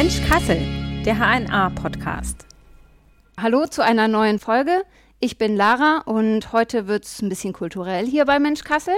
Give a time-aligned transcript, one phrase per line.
[0.00, 0.60] Mensch Kassel,
[1.04, 2.46] der HNA-Podcast.
[3.36, 4.84] Hallo zu einer neuen Folge.
[5.18, 8.94] Ich bin Lara und heute wird es ein bisschen kulturell hier bei Mensch Kassel.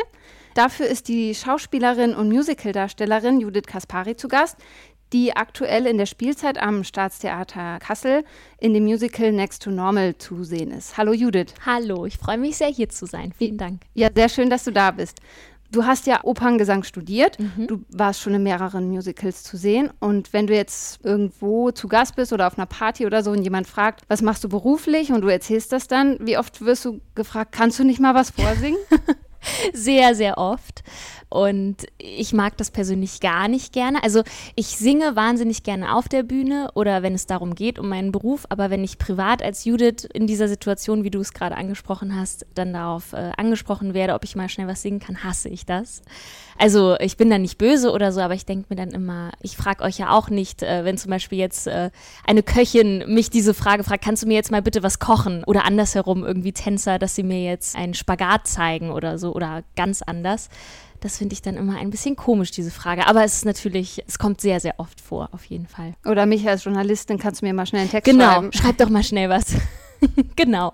[0.53, 4.59] Dafür ist die Schauspielerin und Musicaldarstellerin Judith Kaspari zu Gast,
[5.15, 8.23] die aktuell in der Spielzeit am Staatstheater Kassel
[8.59, 10.99] in dem Musical Next to Normal zu sehen ist.
[10.99, 11.55] Hallo Judith.
[11.65, 13.33] Hallo, ich freue mich sehr hier zu sein.
[13.39, 13.81] Vielen Dank.
[13.95, 15.19] Ja, sehr schön, dass du da bist.
[15.71, 17.39] Du hast ja Operngesang studiert.
[17.39, 17.67] Mhm.
[17.67, 19.91] Du warst schon in mehreren Musicals zu sehen.
[20.01, 23.43] Und wenn du jetzt irgendwo zu Gast bist oder auf einer Party oder so und
[23.43, 27.01] jemand fragt, was machst du beruflich und du erzählst das dann, wie oft wirst du
[27.15, 28.79] gefragt, kannst du nicht mal was vorsingen?
[29.73, 30.83] sehr, sehr oft.
[31.31, 34.03] Und ich mag das persönlich gar nicht gerne.
[34.03, 34.25] Also
[34.57, 38.47] ich singe wahnsinnig gerne auf der Bühne oder wenn es darum geht, um meinen Beruf.
[38.49, 42.47] Aber wenn ich privat als Judith in dieser Situation, wie du es gerade angesprochen hast,
[42.57, 46.03] dann darauf äh, angesprochen werde, ob ich mal schnell was singen kann, hasse ich das.
[46.59, 49.57] Also ich bin da nicht böse oder so, aber ich denke mir dann immer, ich
[49.57, 51.91] frage euch ja auch nicht, äh, wenn zum Beispiel jetzt äh,
[52.27, 55.45] eine Köchin mich diese Frage fragt, kannst du mir jetzt mal bitte was kochen?
[55.45, 60.03] Oder andersherum irgendwie Tänzer, dass sie mir jetzt einen Spagat zeigen oder so oder ganz
[60.03, 60.49] anders
[61.01, 63.07] das finde ich dann immer ein bisschen komisch, diese Frage.
[63.07, 65.95] Aber es ist natürlich, es kommt sehr, sehr oft vor, auf jeden Fall.
[66.05, 68.51] Oder mich als Journalistin kannst du mir mal schnell einen Text genau, schreiben.
[68.51, 69.55] Genau, schreib doch mal schnell was.
[70.37, 70.73] genau.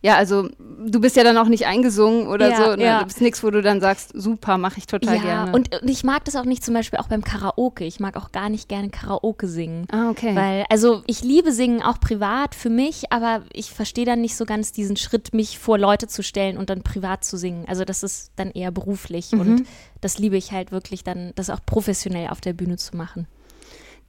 [0.00, 2.76] Ja, also du bist ja dann auch nicht eingesungen oder ja, so.
[2.76, 2.84] Ne?
[2.84, 3.00] Ja.
[3.00, 5.52] Du bist nichts, wo du dann sagst, super, mache ich total ja, gerne.
[5.52, 7.84] Und, und ich mag das auch nicht zum Beispiel auch beim Karaoke.
[7.84, 9.86] Ich mag auch gar nicht gerne Karaoke singen.
[9.90, 10.36] Ah, okay.
[10.36, 14.44] Weil, also ich liebe Singen auch privat für mich, aber ich verstehe dann nicht so
[14.44, 17.64] ganz diesen Schritt, mich vor Leute zu stellen und dann privat zu singen.
[17.66, 19.40] Also das ist dann eher beruflich mhm.
[19.40, 19.66] und
[20.00, 23.26] das liebe ich halt wirklich dann, das auch professionell auf der Bühne zu machen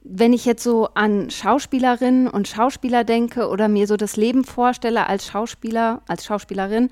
[0.02, 5.06] wenn ich jetzt so an Schauspielerinnen und Schauspieler denke oder mir so das Leben vorstelle
[5.06, 6.90] als Schauspieler, als Schauspielerin,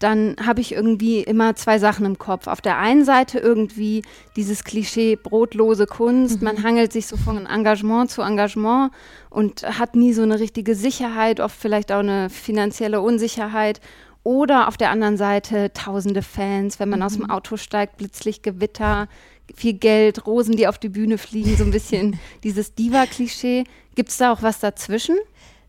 [0.00, 2.46] dann habe ich irgendwie immer zwei Sachen im Kopf.
[2.46, 4.02] Auf der einen Seite irgendwie
[4.34, 6.40] dieses Klischee brotlose Kunst.
[6.40, 6.44] Mhm.
[6.44, 8.92] Man hangelt sich so von Engagement zu Engagement
[9.28, 13.80] und hat nie so eine richtige Sicherheit, oft vielleicht auch eine finanzielle Unsicherheit.
[14.22, 17.06] Oder auf der anderen Seite tausende Fans, wenn man mhm.
[17.06, 17.30] aus dem mhm.
[17.30, 19.08] Auto steigt, plötzlich Gewitter,
[19.54, 23.64] viel Geld, Rosen, die auf die Bühne fliegen, so ein bisschen dieses Diva-Klischee.
[23.94, 25.16] Gibt es da auch was dazwischen?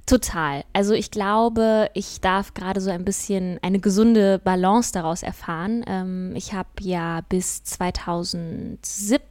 [0.05, 0.63] Total.
[0.73, 5.85] Also ich glaube, ich darf gerade so ein bisschen eine gesunde Balance daraus erfahren.
[5.87, 9.21] Ähm, ich habe ja bis 2017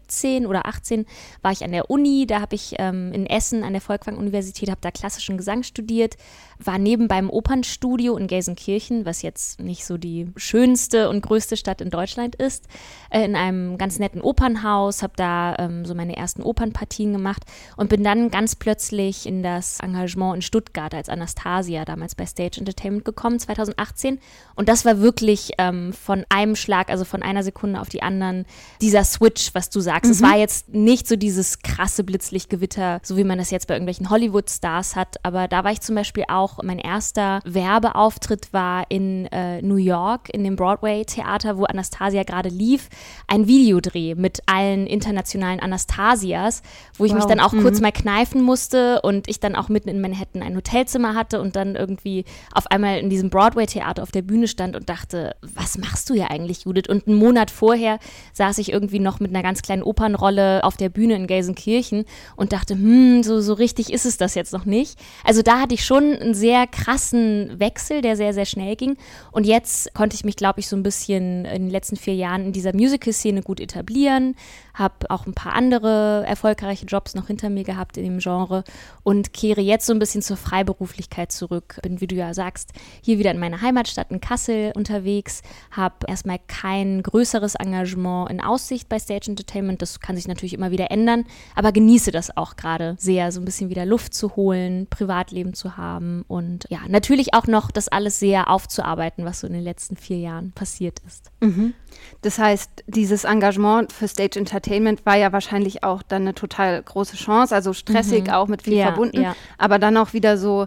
[0.47, 1.07] oder 18
[1.43, 2.27] war ich an der Uni.
[2.27, 6.17] Da habe ich ähm, in Essen an der Volkwang-Universität, habe da klassischen Gesang studiert,
[6.59, 11.81] war nebenbei im Opernstudio in Gelsenkirchen, was jetzt nicht so die schönste und größte Stadt
[11.81, 12.67] in Deutschland ist,
[13.11, 17.45] äh, in einem ganz netten Opernhaus, habe da ähm, so meine ersten Opernpartien gemacht
[17.77, 22.59] und bin dann ganz plötzlich in das Engagement in Stuttgart als Anastasia, damals bei Stage
[22.59, 24.19] Entertainment gekommen, 2018.
[24.55, 28.47] Und das war wirklich ähm, von einem Schlag, also von einer Sekunde auf die anderen,
[28.81, 30.00] dieser Switch, was du sagst.
[30.05, 30.11] Mhm.
[30.11, 34.11] Es war jetzt nicht so dieses krasse Blitzlichtgewitter, so wie man das jetzt bei irgendwelchen
[34.11, 39.27] Hollywood-Stars hat, aber da war ich zum Beispiel auch auch mein erster Werbeauftritt war in
[39.27, 42.89] äh, New York in dem Broadway-Theater, wo Anastasia gerade lief,
[43.27, 46.63] ein Videodreh mit allen internationalen Anastasias,
[46.97, 47.19] wo ich wow.
[47.19, 47.63] mich dann auch mhm.
[47.63, 51.57] kurz mal kneifen musste und ich dann auch mitten in Manhattan ein Hotelzimmer hatte und
[51.57, 52.25] dann irgendwie
[52.55, 56.31] auf einmal in diesem Broadway-Theater auf der Bühne stand und dachte, was machst du hier
[56.31, 56.89] eigentlich, Judith?
[56.89, 57.99] Und einen Monat vorher
[58.33, 62.05] saß ich irgendwie noch mit einer ganz kleinen Opernrolle auf der Bühne in Gelsenkirchen
[62.37, 64.99] und dachte, hm, so, so richtig ist es das jetzt noch nicht.
[65.25, 68.97] Also da hatte ich schon ein sehr krassen Wechsel, der sehr, sehr schnell ging.
[69.33, 72.47] Und jetzt konnte ich mich, glaube ich, so ein bisschen in den letzten vier Jahren
[72.47, 74.37] in dieser Musical-Szene gut etablieren,
[74.75, 78.65] habe auch ein paar andere erfolgreiche Jobs noch hinter mir gehabt in dem Genre
[79.03, 81.79] und kehre jetzt so ein bisschen zur Freiberuflichkeit zurück.
[81.83, 82.73] Bin, wie du ja sagst,
[83.03, 88.89] hier wieder in meiner Heimatstadt in Kassel unterwegs, habe erstmal kein größeres Engagement in Aussicht
[88.89, 89.83] bei Stage Entertainment.
[89.83, 93.45] Das kann sich natürlich immer wieder ändern, aber genieße das auch gerade sehr, so ein
[93.45, 98.19] bisschen wieder Luft zu holen, Privatleben zu haben und ja, natürlich auch noch das alles
[98.19, 101.31] sehr aufzuarbeiten, was so in den letzten vier Jahren passiert ist.
[101.41, 101.75] Mhm.
[102.23, 107.17] Das heißt, dieses Engagement für Stage Entertainment war ja wahrscheinlich auch dann eine total große
[107.17, 108.31] Chance, also stressig mhm.
[108.31, 109.35] auch mit viel ja, verbunden, ja.
[109.59, 110.67] aber dann auch wieder so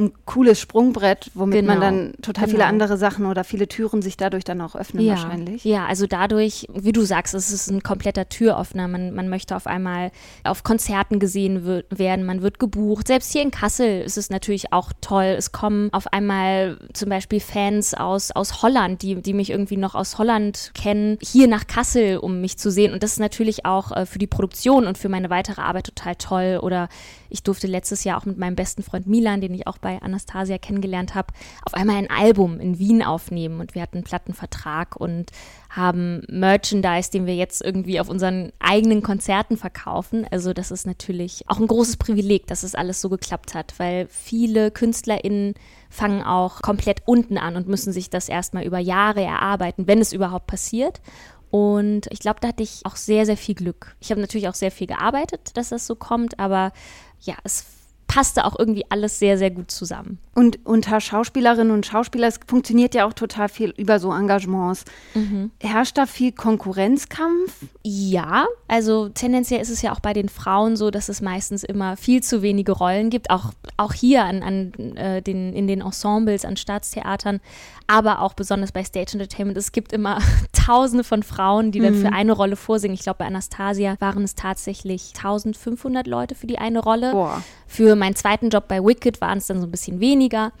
[0.00, 1.72] ein cooles Sprungbrett, womit genau.
[1.72, 2.56] man dann total genau.
[2.56, 5.12] viele andere Sachen oder viele Türen sich dadurch dann auch öffnen ja.
[5.14, 5.64] wahrscheinlich.
[5.64, 8.88] Ja, also dadurch, wie du sagst, es ist ein kompletter Türöffner.
[8.88, 10.10] Man, man möchte auf einmal
[10.44, 13.06] auf Konzerten gesehen werden, man wird gebucht.
[13.06, 15.34] Selbst hier in Kassel ist es natürlich auch toll.
[15.36, 19.94] Es kommen auf einmal zum Beispiel Fans aus, aus Holland, die, die mich irgendwie noch
[19.94, 22.92] aus Holland kennen, hier nach Kassel, um mich zu sehen.
[22.92, 26.16] Und das ist natürlich auch äh, für die Produktion und für meine weitere Arbeit total
[26.16, 26.60] toll.
[26.62, 26.88] Oder
[27.30, 30.58] ich durfte letztes Jahr auch mit meinem besten Freund Milan, den ich auch bei Anastasia
[30.58, 31.32] kennengelernt habe,
[31.64, 35.30] auf einmal ein Album in Wien aufnehmen und wir hatten einen Plattenvertrag und
[35.70, 40.26] haben Merchandise, den wir jetzt irgendwie auf unseren eigenen Konzerten verkaufen.
[40.30, 44.08] Also das ist natürlich auch ein großes Privileg, dass es alles so geklappt hat, weil
[44.08, 45.54] viele KünstlerInnen
[45.88, 50.12] fangen auch komplett unten an und müssen sich das erstmal über Jahre erarbeiten, wenn es
[50.12, 51.00] überhaupt passiert.
[51.50, 53.96] Und ich glaube, da hatte ich auch sehr, sehr viel Glück.
[54.00, 56.72] Ich habe natürlich auch sehr viel gearbeitet, dass das so kommt, aber
[57.22, 57.64] ja, es
[58.10, 60.18] passte auch irgendwie alles sehr, sehr gut zusammen.
[60.34, 64.84] Und unter Schauspielerinnen und Schauspielern, es funktioniert ja auch total viel über so Engagements.
[65.14, 65.52] Mhm.
[65.60, 67.52] Herrscht da viel Konkurrenzkampf?
[67.84, 71.96] Ja, also tendenziell ist es ja auch bei den Frauen so, dass es meistens immer
[71.96, 73.30] viel zu wenige Rollen gibt.
[73.30, 77.40] Auch, auch hier an, an äh, den, in den Ensembles, an Staatstheatern,
[77.86, 79.56] aber auch besonders bei Stage Entertainment.
[79.56, 80.18] Es gibt immer
[80.52, 82.02] tausende von Frauen, die dann mhm.
[82.02, 82.94] für eine Rolle vorsingen.
[82.94, 87.12] Ich glaube, bei Anastasia waren es tatsächlich 1500 Leute für die eine Rolle.
[87.12, 87.42] Boah.
[87.66, 90.52] Für meinen zweiten Job bei Wicked waren es dann so ein bisschen weniger.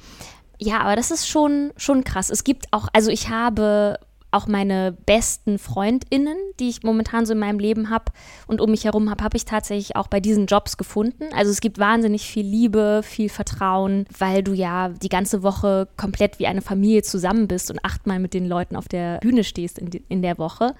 [0.58, 2.30] Ja, aber das ist schon, schon krass.
[2.30, 3.98] Es gibt auch, also ich habe
[4.32, 8.12] auch meine besten Freundinnen, die ich momentan so in meinem Leben habe
[8.46, 11.24] und um mich herum habe, habe ich tatsächlich auch bei diesen Jobs gefunden.
[11.34, 16.38] Also es gibt wahnsinnig viel Liebe, viel Vertrauen, weil du ja die ganze Woche komplett
[16.38, 19.90] wie eine Familie zusammen bist und achtmal mit den Leuten auf der Bühne stehst in,
[20.08, 20.74] in der Woche.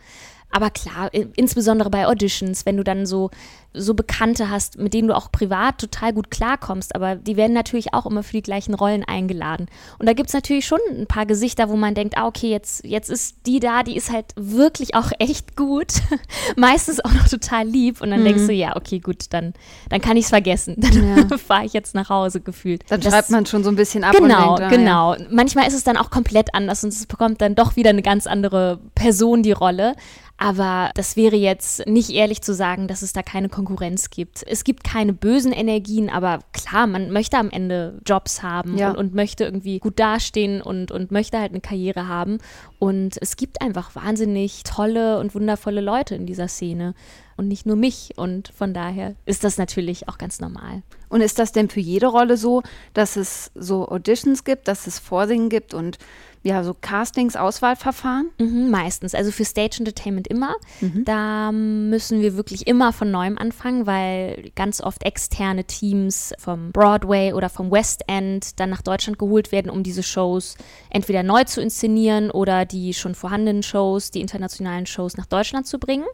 [0.53, 3.31] Aber klar, insbesondere bei Auditions, wenn du dann so,
[3.73, 7.95] so Bekannte hast, mit denen du auch privat total gut klarkommst, aber die werden natürlich
[7.95, 9.67] auch immer für die gleichen Rollen eingeladen.
[9.99, 12.85] Und da gibt es natürlich schon ein paar Gesichter, wo man denkt, ah, okay, jetzt,
[12.85, 15.93] jetzt ist die da, die ist halt wirklich auch echt gut.
[16.57, 18.01] Meistens auch noch total lieb.
[18.01, 18.25] Und dann mhm.
[18.25, 19.55] denkst du, ja, okay, gut, dann,
[19.89, 20.77] dann kann ich es vergessen.
[20.81, 21.39] Dann ja.
[21.39, 22.83] fahre ich jetzt nach Hause gefühlt.
[22.89, 24.15] Dann das, schreibt man schon so ein bisschen ab.
[24.17, 25.15] Genau, denkt, ah, genau.
[25.15, 25.27] Ja.
[25.31, 28.27] Manchmal ist es dann auch komplett anders und es bekommt dann doch wieder eine ganz
[28.27, 29.95] andere Person die Rolle.
[30.43, 34.43] Aber das wäre jetzt nicht ehrlich zu sagen, dass es da keine Konkurrenz gibt.
[34.47, 38.91] Es gibt keine bösen Energien, aber klar, man möchte am Ende Jobs haben ja.
[38.91, 42.39] und, und, möchte irgendwie gut dastehen und, und möchte halt eine Karriere haben.
[42.79, 46.95] Und es gibt einfach wahnsinnig tolle und wundervolle Leute in dieser Szene
[47.37, 48.15] und nicht nur mich.
[48.17, 50.83] Und von daher ist das natürlich auch ganz normal.
[51.09, 52.63] Und ist das denn für jede Rolle so,
[52.95, 55.99] dass es so Auditions gibt, dass es Vorsingen gibt und
[56.43, 58.31] ja, so Castings, Auswahlverfahren?
[58.39, 59.15] Mhm, meistens.
[59.15, 60.55] Also für Stage Entertainment immer.
[60.81, 61.05] Mhm.
[61.05, 67.35] Da müssen wir wirklich immer von neuem anfangen, weil ganz oft externe Teams vom Broadway
[67.35, 70.57] oder vom West End dann nach Deutschland geholt werden, um diese Shows
[70.89, 75.79] entweder neu zu inszenieren oder die schon vorhandenen Shows, die internationalen Shows nach Deutschland zu
[75.79, 76.07] bringen.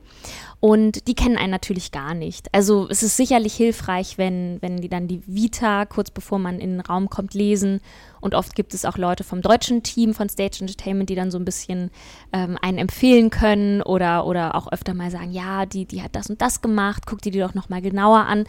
[0.58, 2.52] Und die kennen einen natürlich gar nicht.
[2.54, 6.72] Also es ist sicherlich hilfreich, wenn, wenn die dann die Vita kurz bevor man in
[6.72, 7.80] den Raum kommt lesen.
[8.20, 11.38] Und oft gibt es auch Leute vom deutschen Team von Stage Entertainment, die dann so
[11.38, 11.90] ein bisschen
[12.32, 16.30] ähm, einen empfehlen können oder, oder auch öfter mal sagen, ja, die, die hat das
[16.30, 18.44] und das gemacht, guck dir die doch nochmal genauer an.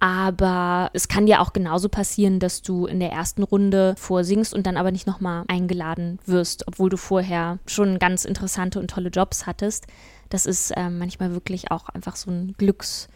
[0.00, 4.66] Aber es kann dir auch genauso passieren, dass du in der ersten Runde vorsingst und
[4.66, 9.46] dann aber nicht nochmal eingeladen wirst, obwohl du vorher schon ganz interessante und tolle Jobs
[9.46, 9.86] hattest.
[10.32, 13.08] Das ist ähm, manchmal wirklich auch einfach so ein Glücks-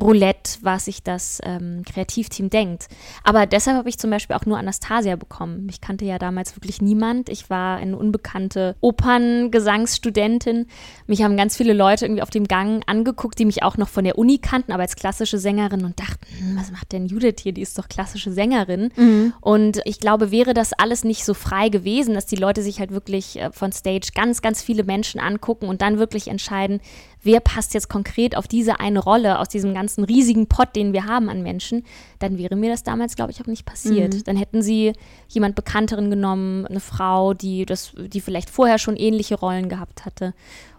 [0.00, 2.88] Roulette, was sich das ähm, Kreativteam denkt.
[3.24, 5.66] Aber deshalb habe ich zum Beispiel auch nur Anastasia bekommen.
[5.70, 7.28] Ich kannte ja damals wirklich niemand.
[7.28, 10.66] Ich war eine unbekannte Operngesangsstudentin.
[11.06, 14.04] Mich haben ganz viele Leute irgendwie auf dem Gang angeguckt, die mich auch noch von
[14.04, 17.52] der Uni kannten, aber als klassische Sängerin und dachten, hm, was macht denn Judith hier?
[17.52, 18.90] Die ist doch klassische Sängerin.
[18.96, 19.34] Mhm.
[19.40, 22.92] Und ich glaube, wäre das alles nicht so frei gewesen, dass die Leute sich halt
[22.92, 26.80] wirklich äh, von Stage ganz, ganz viele Menschen angucken und dann wirklich entscheiden,
[27.22, 31.06] wer passt jetzt konkret auf diese eine Rolle aus diesem ganzen riesigen Pot, den wir
[31.06, 31.84] haben an Menschen,
[32.18, 34.14] dann wäre mir das damals, glaube ich, auch nicht passiert.
[34.14, 34.24] Mhm.
[34.24, 34.92] Dann hätten sie
[35.28, 40.34] jemand Bekannteren genommen, eine Frau, die das, die vielleicht vorher schon ähnliche Rollen gehabt hatte.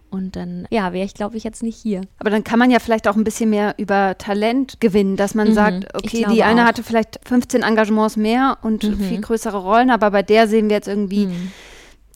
[0.09, 2.01] Und dann, ja, wäre ich, glaube ich, jetzt nicht hier.
[2.19, 5.49] Aber dann kann man ja vielleicht auch ein bisschen mehr über Talent gewinnen, dass man
[5.49, 6.67] mhm, sagt, okay, die eine auch.
[6.67, 8.99] hatte vielleicht 15 Engagements mehr und mhm.
[8.99, 11.51] viel größere Rollen, aber bei der sehen wir jetzt irgendwie, mhm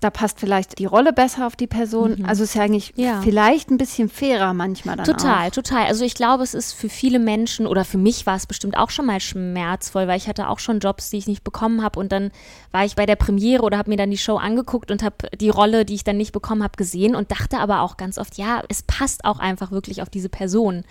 [0.01, 2.17] da passt vielleicht die Rolle besser auf die Person.
[2.19, 2.25] Mhm.
[2.25, 3.21] Also ist ja eigentlich ja.
[3.21, 5.51] vielleicht ein bisschen fairer manchmal dann Total, auch.
[5.51, 5.87] total.
[5.87, 8.91] Also ich glaube, es ist für viele Menschen oder für mich war es bestimmt auch
[8.91, 12.11] schon mal schmerzvoll, weil ich hatte auch schon Jobs, die ich nicht bekommen habe und
[12.11, 12.31] dann
[12.71, 15.49] war ich bei der Premiere oder habe mir dann die Show angeguckt und habe die
[15.49, 18.61] Rolle, die ich dann nicht bekommen habe, gesehen und dachte aber auch ganz oft, ja,
[18.69, 20.83] es passt auch einfach wirklich auf diese Person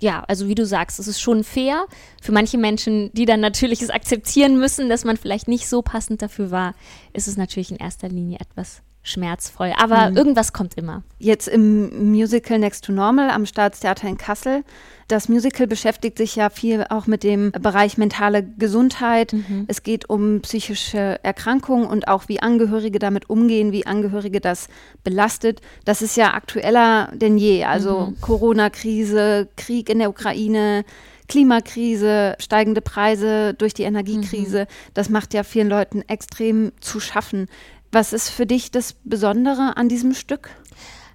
[0.00, 1.86] ja, also wie du sagst, es ist schon fair
[2.22, 6.22] für manche Menschen, die dann natürlich es akzeptieren müssen, dass man vielleicht nicht so passend
[6.22, 6.74] dafür war,
[7.12, 9.72] ist es natürlich in erster Linie etwas schmerzvoll.
[9.76, 10.16] Aber mhm.
[10.16, 11.02] irgendwas kommt immer.
[11.18, 14.64] Jetzt im Musical Next to Normal am Staatstheater in Kassel.
[15.08, 19.32] Das Musical beschäftigt sich ja viel auch mit dem Bereich mentale Gesundheit.
[19.32, 19.64] Mhm.
[19.66, 24.68] Es geht um psychische Erkrankungen und auch wie Angehörige damit umgehen, wie Angehörige das
[25.04, 25.62] belastet.
[25.86, 27.64] Das ist ja aktueller denn je.
[27.64, 28.20] Also mhm.
[28.20, 30.84] Corona-Krise, Krieg in der Ukraine,
[31.26, 34.92] Klimakrise, steigende Preise durch die Energiekrise, mhm.
[34.92, 37.48] das macht ja vielen Leuten extrem zu schaffen.
[37.92, 40.50] Was ist für dich das Besondere an diesem Stück?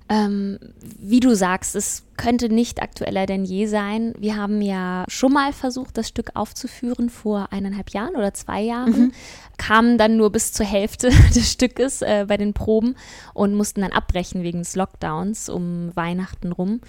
[0.09, 0.57] Ähm,
[0.99, 4.13] wie du sagst, es könnte nicht aktueller denn je sein.
[4.17, 8.91] Wir haben ja schon mal versucht, das Stück aufzuführen vor eineinhalb Jahren oder zwei Jahren,
[8.91, 9.11] mhm.
[9.57, 12.95] kamen dann nur bis zur Hälfte des Stückes äh, bei den Proben
[13.33, 16.81] und mussten dann abbrechen wegen des Lockdowns um Weihnachten rum.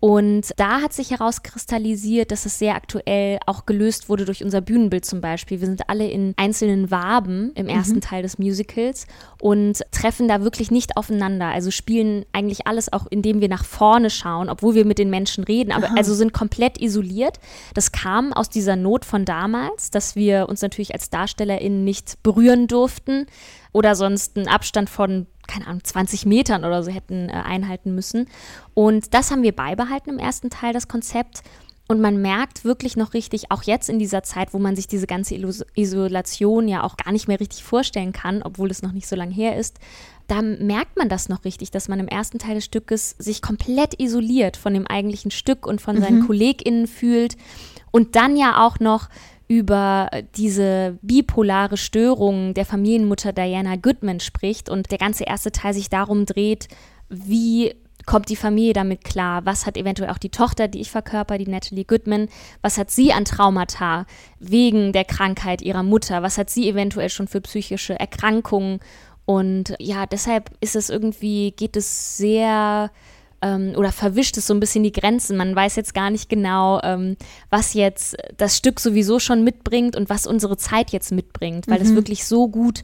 [0.00, 5.04] Und da hat sich herauskristallisiert, dass es sehr aktuell auch gelöst wurde durch unser Bühnenbild
[5.04, 5.60] zum Beispiel.
[5.60, 8.00] Wir sind alle in einzelnen Waben im ersten mhm.
[8.00, 9.06] Teil des Musicals
[9.40, 11.46] und treffen da wirklich nicht aufeinander.
[11.46, 15.10] Also spielen eigentlich alles auch, indem wir nach vorne schauen, obwohl wo wir mit den
[15.10, 15.94] Menschen reden, aber Aha.
[15.96, 17.38] also sind komplett isoliert.
[17.74, 22.68] Das kam aus dieser Not von damals, dass wir uns natürlich als DarstellerInnen nicht berühren
[22.68, 23.26] durften
[23.72, 28.28] oder sonst einen Abstand von keine Ahnung, 20 Metern oder so hätten äh, einhalten müssen.
[28.74, 31.42] Und das haben wir beibehalten im ersten Teil, das Konzept.
[31.88, 35.08] Und man merkt wirklich noch richtig, auch jetzt in dieser Zeit, wo man sich diese
[35.08, 35.34] ganze
[35.74, 39.34] Isolation ja auch gar nicht mehr richtig vorstellen kann, obwohl es noch nicht so lange
[39.34, 39.80] her ist,
[40.30, 44.00] da merkt man das noch richtig, dass man im ersten Teil des Stückes sich komplett
[44.00, 46.00] isoliert von dem eigentlichen Stück und von mhm.
[46.00, 47.36] seinen KollegInnen fühlt
[47.90, 49.08] und dann ja auch noch
[49.48, 55.90] über diese bipolare Störung der Familienmutter Diana Goodman spricht und der ganze erste Teil sich
[55.90, 56.68] darum dreht,
[57.08, 57.74] wie
[58.06, 59.44] kommt die Familie damit klar?
[59.46, 62.28] Was hat eventuell auch die Tochter, die ich verkörper, die Natalie Goodman,
[62.62, 64.06] was hat sie an Traumata
[64.38, 66.22] wegen der Krankheit ihrer Mutter?
[66.22, 68.78] Was hat sie eventuell schon für psychische Erkrankungen?
[69.30, 72.90] Und ja, deshalb ist es irgendwie, geht es sehr
[73.40, 75.36] ähm, oder verwischt es so ein bisschen die Grenzen.
[75.36, 77.16] Man weiß jetzt gar nicht genau, ähm,
[77.48, 81.86] was jetzt das Stück sowieso schon mitbringt und was unsere Zeit jetzt mitbringt, weil mhm.
[81.86, 82.82] es wirklich so gut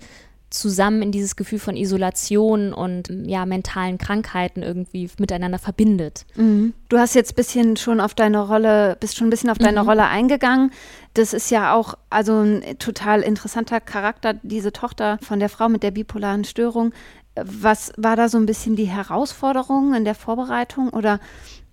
[0.51, 6.25] zusammen in dieses Gefühl von Isolation und ja, mentalen Krankheiten irgendwie miteinander verbindet.
[6.37, 6.73] Mhm.
[6.89, 9.83] Du hast jetzt ein bisschen schon auf deine Rolle, bist schon ein bisschen auf deine
[9.83, 9.89] mhm.
[9.89, 10.71] Rolle eingegangen.
[11.15, 15.83] Das ist ja auch also ein total interessanter Charakter, diese Tochter von der Frau mit
[15.83, 16.93] der bipolaren Störung.
[17.35, 21.21] Was war da so ein bisschen die Herausforderung in der Vorbereitung oder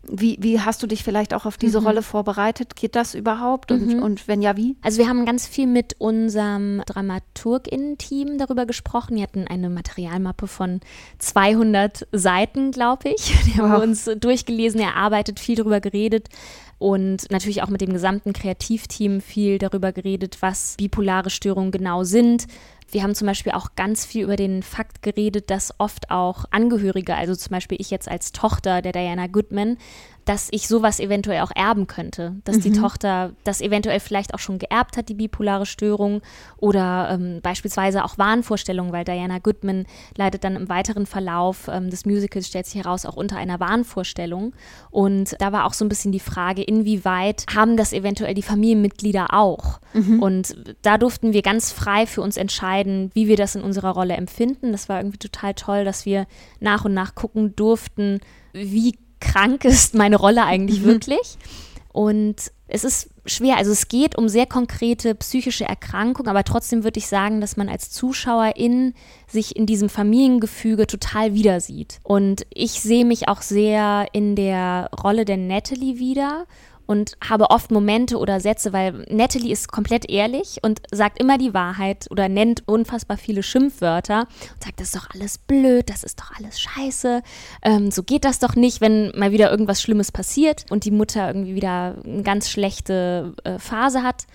[0.05, 1.87] wie, wie hast du dich vielleicht auch auf diese mhm.
[1.87, 2.75] Rolle vorbereitet?
[2.75, 3.71] Geht das überhaupt?
[3.71, 4.03] Und, mhm.
[4.03, 4.75] und wenn ja, wie?
[4.81, 9.15] Also wir haben ganz viel mit unserem DramaturgInnen-Team darüber gesprochen.
[9.15, 10.81] Die hatten eine Materialmappe von
[11.19, 13.33] 200 Seiten, glaube ich.
[13.45, 13.57] Die wow.
[13.59, 16.27] haben wir uns durchgelesen, erarbeitet, viel darüber geredet
[16.83, 22.45] und natürlich auch mit dem gesamten Kreativteam viel darüber geredet, was bipolare Störungen genau sind,
[22.91, 27.15] wir haben zum Beispiel auch ganz viel über den Fakt geredet, dass oft auch Angehörige,
[27.15, 29.77] also zum Beispiel ich jetzt als Tochter der Diana Goodman,
[30.25, 32.35] dass ich sowas eventuell auch erben könnte.
[32.43, 32.61] Dass mhm.
[32.61, 36.21] die Tochter das eventuell vielleicht auch schon geerbt hat, die bipolare Störung
[36.57, 42.05] oder ähm, beispielsweise auch Wahnvorstellungen, weil Diana Goodman leidet dann im weiteren Verlauf ähm, des
[42.05, 44.53] Musicals, stellt sich heraus, auch unter einer Wahnvorstellung.
[44.91, 49.33] Und da war auch so ein bisschen die Frage, inwieweit haben das eventuell die Familienmitglieder
[49.33, 49.79] auch?
[49.93, 50.21] Mhm.
[50.21, 54.15] Und da durften wir ganz frei für uns entscheiden, wie wir das in unserer Rolle
[54.15, 54.71] empfinden.
[54.71, 56.27] Das war irgendwie total toll, dass wir
[56.59, 58.19] nach und nach gucken durften,
[58.53, 60.85] wie krank ist meine Rolle eigentlich mhm.
[60.85, 61.37] wirklich.
[61.91, 63.57] Und es ist schwer.
[63.57, 67.69] Also es geht um sehr konkrete psychische Erkrankungen, aber trotzdem würde ich sagen, dass man
[67.69, 68.93] als Zuschauerin
[69.27, 71.99] sich in diesem Familiengefüge total wieder sieht.
[72.01, 76.45] Und ich sehe mich auch sehr in der Rolle der Natalie wieder
[76.85, 81.53] und habe oft Momente oder Sätze, weil Natalie ist komplett ehrlich und sagt immer die
[81.53, 84.21] Wahrheit oder nennt unfassbar viele Schimpfwörter
[84.53, 87.21] und sagt, das ist doch alles blöd, das ist doch alles scheiße,
[87.63, 91.27] ähm, so geht das doch nicht, wenn mal wieder irgendwas Schlimmes passiert und die Mutter
[91.27, 94.25] irgendwie wieder eine ganz schlechte äh, Phase hat.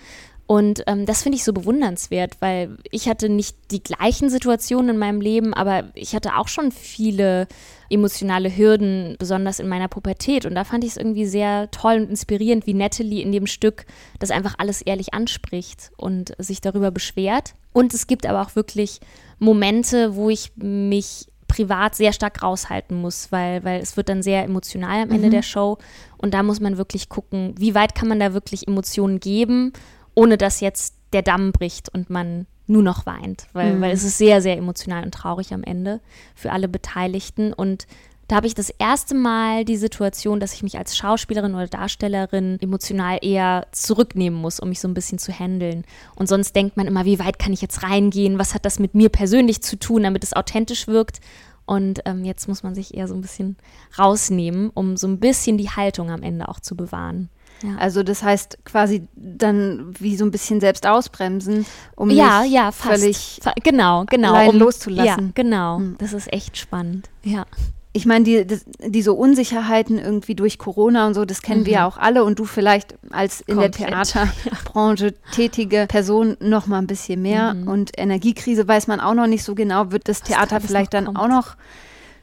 [0.51, 4.97] Und ähm, das finde ich so bewundernswert, weil ich hatte nicht die gleichen Situationen in
[4.97, 7.47] meinem Leben, aber ich hatte auch schon viele
[7.91, 10.47] emotionale Hürden, besonders in meiner Pubertät.
[10.47, 13.85] Und da fand ich es irgendwie sehr toll und inspirierend, wie Natalie in dem Stück
[14.17, 17.53] das einfach alles ehrlich anspricht und sich darüber beschwert.
[17.71, 19.01] Und es gibt aber auch wirklich
[19.37, 24.45] Momente, wo ich mich privat sehr stark raushalten muss, weil, weil es wird dann sehr
[24.45, 25.31] emotional am Ende mhm.
[25.31, 25.77] der Show.
[26.17, 29.73] Und da muss man wirklich gucken, wie weit kann man da wirklich Emotionen geben,
[30.15, 33.81] ohne dass jetzt der Damm bricht und man nur noch weint, weil, mhm.
[33.81, 36.01] weil es ist sehr, sehr emotional und traurig am Ende
[36.35, 37.51] für alle Beteiligten.
[37.51, 37.87] Und
[38.27, 42.59] da habe ich das erste Mal die Situation, dass ich mich als Schauspielerin oder Darstellerin
[42.61, 45.83] emotional eher zurücknehmen muss, um mich so ein bisschen zu handeln.
[46.15, 48.37] Und sonst denkt man immer, wie weit kann ich jetzt reingehen?
[48.37, 51.21] Was hat das mit mir persönlich zu tun, damit es authentisch wirkt?
[51.65, 53.57] Und ähm, jetzt muss man sich eher so ein bisschen
[53.97, 57.29] rausnehmen, um so ein bisschen die Haltung am Ende auch zu bewahren.
[57.63, 57.75] Ja.
[57.77, 62.71] Also das heißt quasi dann wie so ein bisschen selbst ausbremsen, um ja, nicht ja,
[62.71, 63.01] fast.
[63.01, 65.27] völlig genau, genau, um, loszulassen.
[65.27, 65.77] Ja, genau.
[65.77, 65.95] Hm.
[65.97, 67.09] Das ist echt spannend.
[67.23, 67.45] Ja.
[67.91, 71.65] ich meine, die, das, diese Unsicherheiten irgendwie durch Corona und so, das kennen mhm.
[71.65, 73.79] wir ja auch alle und du vielleicht als in Komplett.
[73.79, 77.55] der Theaterbranche tätige Person noch mal ein bisschen mehr.
[77.55, 77.67] Mhm.
[77.67, 81.19] Und Energiekrise weiß man auch noch nicht so genau, wird das Theater vielleicht dann kommt.
[81.19, 81.55] auch noch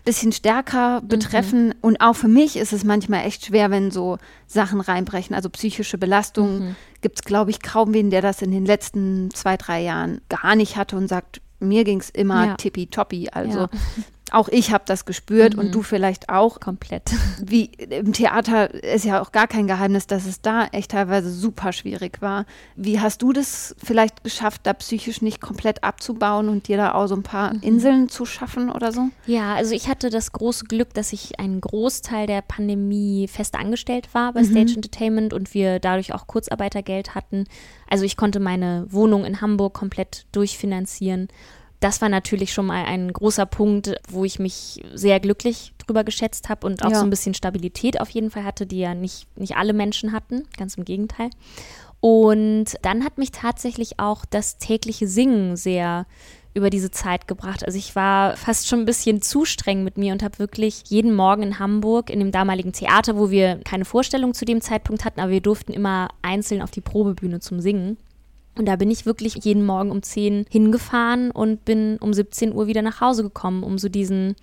[0.06, 1.08] bisschen stärker mhm.
[1.08, 1.66] betreffen.
[1.66, 1.75] Mhm.
[1.82, 5.36] Und auch für mich ist es manchmal echt schwer, wenn so Sachen reinbrechen.
[5.36, 6.76] Also psychische Belastung mhm.
[7.02, 10.56] gibt es, glaube ich, kaum wen, der das in den letzten zwei, drei Jahren gar
[10.56, 12.54] nicht hatte und sagt, mir ging es immer ja.
[12.54, 13.28] tippitoppi.
[13.32, 13.68] Also ja.
[14.33, 15.61] Auch ich habe das gespürt mhm.
[15.61, 16.61] und du vielleicht auch.
[16.61, 17.11] Komplett.
[17.45, 21.73] Wie im Theater ist ja auch gar kein Geheimnis, dass es da echt teilweise super
[21.73, 22.45] schwierig war.
[22.75, 27.06] Wie hast du das vielleicht geschafft, da psychisch nicht komplett abzubauen und dir da auch
[27.06, 27.61] so ein paar mhm.
[27.62, 29.09] Inseln zu schaffen oder so?
[29.26, 34.09] Ja, also ich hatte das große Glück, dass ich einen Großteil der Pandemie fest angestellt
[34.12, 34.50] war bei mhm.
[34.50, 37.45] Stage Entertainment und wir dadurch auch Kurzarbeitergeld hatten.
[37.88, 41.28] Also ich konnte meine Wohnung in Hamburg komplett durchfinanzieren
[41.80, 46.49] das war natürlich schon mal ein großer Punkt, wo ich mich sehr glücklich drüber geschätzt
[46.49, 46.99] habe und auch ja.
[46.99, 50.45] so ein bisschen Stabilität auf jeden Fall hatte, die ja nicht, nicht alle Menschen hatten,
[50.56, 51.30] ganz im Gegenteil.
[52.00, 56.06] Und dann hat mich tatsächlich auch das tägliche Singen sehr
[56.54, 57.66] über diese Zeit gebracht.
[57.66, 61.14] Also ich war fast schon ein bisschen zu streng mit mir und habe wirklich jeden
[61.14, 65.21] Morgen in Hamburg in dem damaligen Theater, wo wir keine Vorstellung zu dem Zeitpunkt hatten,
[65.21, 67.99] aber wir durften immer einzeln auf die Probebühne zum Singen.
[68.56, 72.66] Und da bin ich wirklich jeden Morgen um 10 hingefahren und bin um 17 Uhr
[72.66, 74.34] wieder nach Hause gekommen, um so diesen,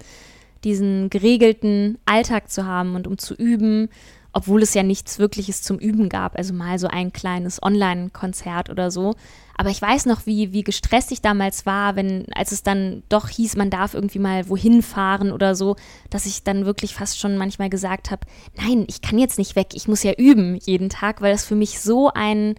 [0.64, 3.90] diesen geregelten Alltag zu haben und um zu üben,
[4.32, 6.38] obwohl es ja nichts Wirkliches zum Üben gab.
[6.38, 9.14] Also mal so ein kleines Online-Konzert oder so.
[9.56, 13.30] Aber ich weiß noch, wie, wie gestresst ich damals war, wenn, als es dann doch
[13.30, 15.76] hieß, man darf irgendwie mal wohin fahren oder so,
[16.10, 18.26] dass ich dann wirklich fast schon manchmal gesagt habe,
[18.58, 21.56] nein, ich kann jetzt nicht weg, ich muss ja üben jeden Tag, weil das für
[21.56, 22.56] mich so ein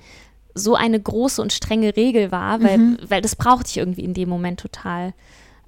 [0.54, 2.98] so eine große und strenge Regel war, weil, mhm.
[3.08, 5.12] weil das brauchte ich irgendwie in dem Moment total.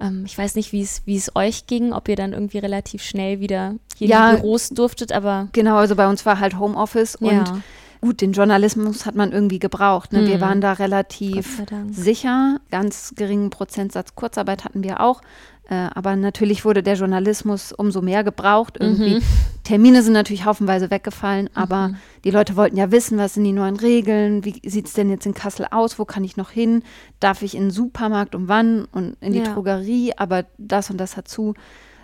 [0.01, 3.75] Ähm, ich weiß nicht, wie es euch ging, ob ihr dann irgendwie relativ schnell wieder
[3.97, 5.49] hier ja, in die Büros durftet, aber.
[5.53, 7.61] Genau, also bei uns war halt Homeoffice und ja.
[8.07, 10.13] Gut, den Journalismus hat man irgendwie gebraucht.
[10.13, 10.23] Ne?
[10.23, 10.27] Mhm.
[10.29, 15.21] Wir waren da relativ sicher, ganz geringen Prozentsatz Kurzarbeit hatten wir auch.
[15.69, 18.77] Äh, aber natürlich wurde der Journalismus umso mehr gebraucht.
[18.79, 19.17] Irgendwie.
[19.17, 19.23] Mhm.
[19.65, 21.97] Termine sind natürlich haufenweise weggefallen, aber mhm.
[22.23, 25.27] die Leute wollten ja wissen, was sind die neuen Regeln, wie sieht es denn jetzt
[25.27, 26.85] in Kassel aus, wo kann ich noch hin,
[27.19, 29.53] darf ich in den Supermarkt und wann und in die ja.
[29.53, 31.55] Drogerie, aber das und das hat zu.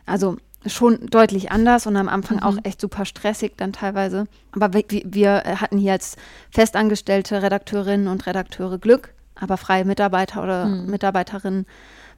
[0.07, 2.43] Also schon deutlich anders und am Anfang mhm.
[2.43, 4.27] auch echt super stressig dann teilweise.
[4.53, 6.17] Aber wir, wir hatten hier als
[6.51, 10.91] festangestellte Redakteurinnen und Redakteure Glück, aber freie Mitarbeiter oder mhm.
[10.91, 11.67] Mitarbeiterinnen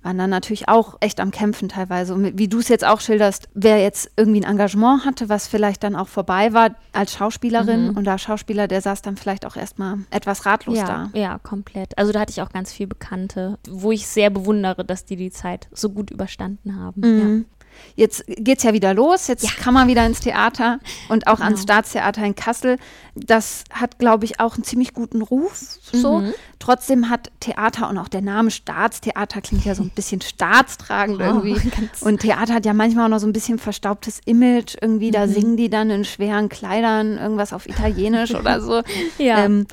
[0.05, 2.15] waren dann natürlich auch echt am Kämpfen teilweise.
[2.15, 5.83] Und wie du es jetzt auch schilderst, wer jetzt irgendwie ein Engagement hatte, was vielleicht
[5.83, 7.97] dann auch vorbei war als Schauspielerin mhm.
[7.97, 11.19] und der Schauspieler, der saß dann vielleicht auch erstmal etwas ratlos ja, da.
[11.19, 11.97] Ja, komplett.
[11.97, 15.31] Also da hatte ich auch ganz viele Bekannte, wo ich sehr bewundere, dass die die
[15.31, 17.01] Zeit so gut überstanden haben.
[17.01, 17.39] Mhm.
[17.39, 17.64] Ja.
[17.97, 19.51] Jetzt geht es ja wieder los, jetzt ja.
[19.59, 21.47] kann man wieder ins Theater und auch genau.
[21.47, 22.79] ans Staatstheater in Kassel.
[23.15, 25.79] Das hat, glaube ich, auch einen ziemlich guten Ruf.
[25.93, 26.19] So.
[26.19, 26.35] Mhm.
[26.59, 31.25] Trotzdem hat Theater und auch der Name Staatstheater klingt ja so ein bisschen staatstragend oh,
[31.25, 31.61] irgendwie.
[32.01, 34.75] Und Theater hat ja manchmal auch noch so ein bisschen verstaubtes Image.
[34.81, 35.33] Irgendwie, da mhm.
[35.33, 38.83] singen die dann in schweren Kleidern irgendwas auf Italienisch oder so.
[39.19, 39.45] Ja.
[39.45, 39.67] Ähm,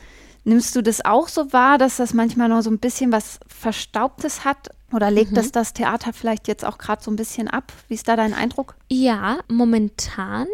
[0.44, 4.44] Nimmst du das auch so wahr, dass das manchmal noch so ein bisschen was Verstaubtes
[4.44, 4.70] hat?
[4.92, 5.36] Oder legt mhm.
[5.36, 7.72] das das Theater vielleicht jetzt auch gerade so ein bisschen ab?
[7.88, 8.76] Wie ist da dein Eindruck?
[8.90, 10.48] Ja, momentan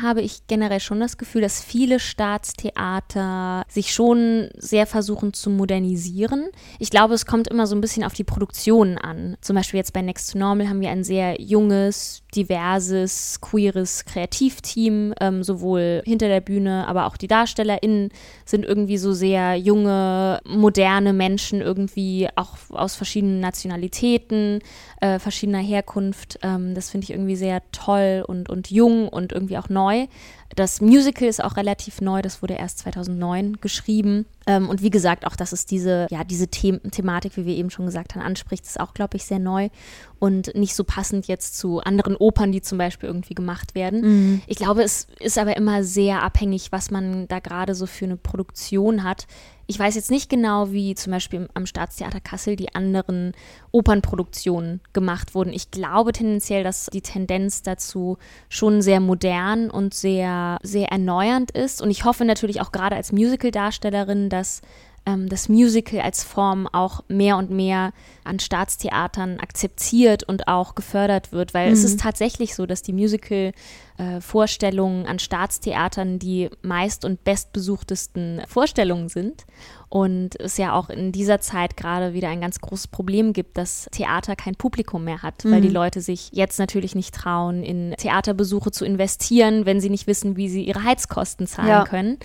[0.00, 6.48] habe ich generell schon das Gefühl, dass viele Staatstheater sich schon sehr versuchen zu modernisieren.
[6.78, 9.36] Ich glaube, es kommt immer so ein bisschen auf die Produktionen an.
[9.40, 15.14] Zum Beispiel jetzt bei Next to Normal haben wir ein sehr junges, diverses, queeres Kreativteam,
[15.20, 18.10] ähm, sowohl hinter der Bühne, aber auch die DarstellerInnen
[18.44, 24.58] sind irgendwie so sehr junge, moderne Menschen, irgendwie auch aus verschiedenen Nationalitäten,
[25.00, 26.38] äh, verschiedener Herkunft.
[26.42, 30.06] Ähm, das finde ich irgendwie sehr toll und, und jung und irgendwie auch neu.
[30.56, 34.26] Das Musical ist auch relativ neu, das wurde erst 2009 geschrieben.
[34.46, 37.70] Ähm, und wie gesagt, auch dass es diese, ja, diese The Thematik, wie wir eben
[37.70, 39.70] schon gesagt haben, anspricht, ist auch, glaube ich, sehr neu
[40.20, 44.00] und nicht so passend jetzt zu anderen Opern, die zum Beispiel irgendwie gemacht werden.
[44.02, 44.42] Mhm.
[44.46, 48.16] Ich glaube, es ist aber immer sehr abhängig, was man da gerade so für eine
[48.16, 49.26] Produktion hat.
[49.66, 53.32] Ich weiß jetzt nicht genau, wie zum Beispiel am Staatstheater Kassel die anderen
[53.72, 55.52] Opernproduktionen gemacht wurden.
[55.52, 58.18] Ich glaube tendenziell, dass die Tendenz dazu
[58.50, 61.80] schon sehr modern und sehr, sehr erneuernd ist.
[61.80, 64.60] Und ich hoffe natürlich auch gerade als Musical-Darstellerin, dass
[65.06, 67.92] ähm, das Musical als Form auch mehr und mehr
[68.24, 71.74] an Staatstheatern akzeptiert und auch gefördert wird, weil mhm.
[71.74, 79.10] es ist tatsächlich so, dass die Musical-Vorstellungen äh, an Staatstheatern die meist und bestbesuchtesten Vorstellungen
[79.10, 79.44] sind
[79.90, 83.90] und es ja auch in dieser Zeit gerade wieder ein ganz großes Problem gibt, dass
[83.92, 85.52] Theater kein Publikum mehr hat, mhm.
[85.52, 85.74] weil die mhm.
[85.74, 90.48] Leute sich jetzt natürlich nicht trauen, in Theaterbesuche zu investieren, wenn sie nicht wissen, wie
[90.48, 91.84] sie ihre Heizkosten zahlen ja.
[91.84, 92.16] können.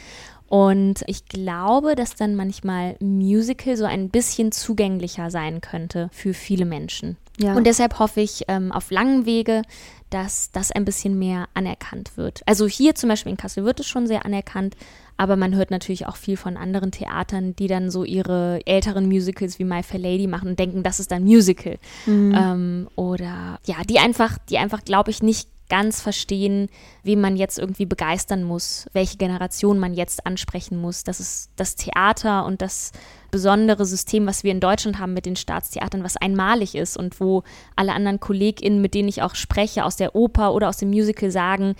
[0.49, 6.65] Und ich glaube, dass dann manchmal Musical so ein bisschen zugänglicher sein könnte für viele
[6.65, 7.17] Menschen.
[7.39, 7.53] Ja.
[7.53, 9.61] Und deshalb hoffe ich ähm, auf langen Wege,
[10.09, 12.41] dass das ein bisschen mehr anerkannt wird.
[12.47, 14.75] Also hier zum Beispiel in Kassel wird es schon sehr anerkannt,
[15.17, 19.59] aber man hört natürlich auch viel von anderen Theatern, die dann so ihre älteren Musicals
[19.59, 21.77] wie My Fair Lady machen und denken, das ist ein Musical.
[22.07, 22.35] Mhm.
[22.35, 26.67] Ähm, oder ja, die einfach, die einfach, glaube ich, nicht ganz verstehen,
[27.03, 31.03] wen man jetzt irgendwie begeistern muss, welche Generation man jetzt ansprechen muss.
[31.03, 32.91] Das ist das Theater und das
[33.31, 37.43] besondere System, was wir in Deutschland haben mit den Staatstheatern, was einmalig ist und wo
[37.75, 41.31] alle anderen KollegInnen, mit denen ich auch spreche, aus der Oper oder aus dem Musical
[41.31, 41.75] sagen,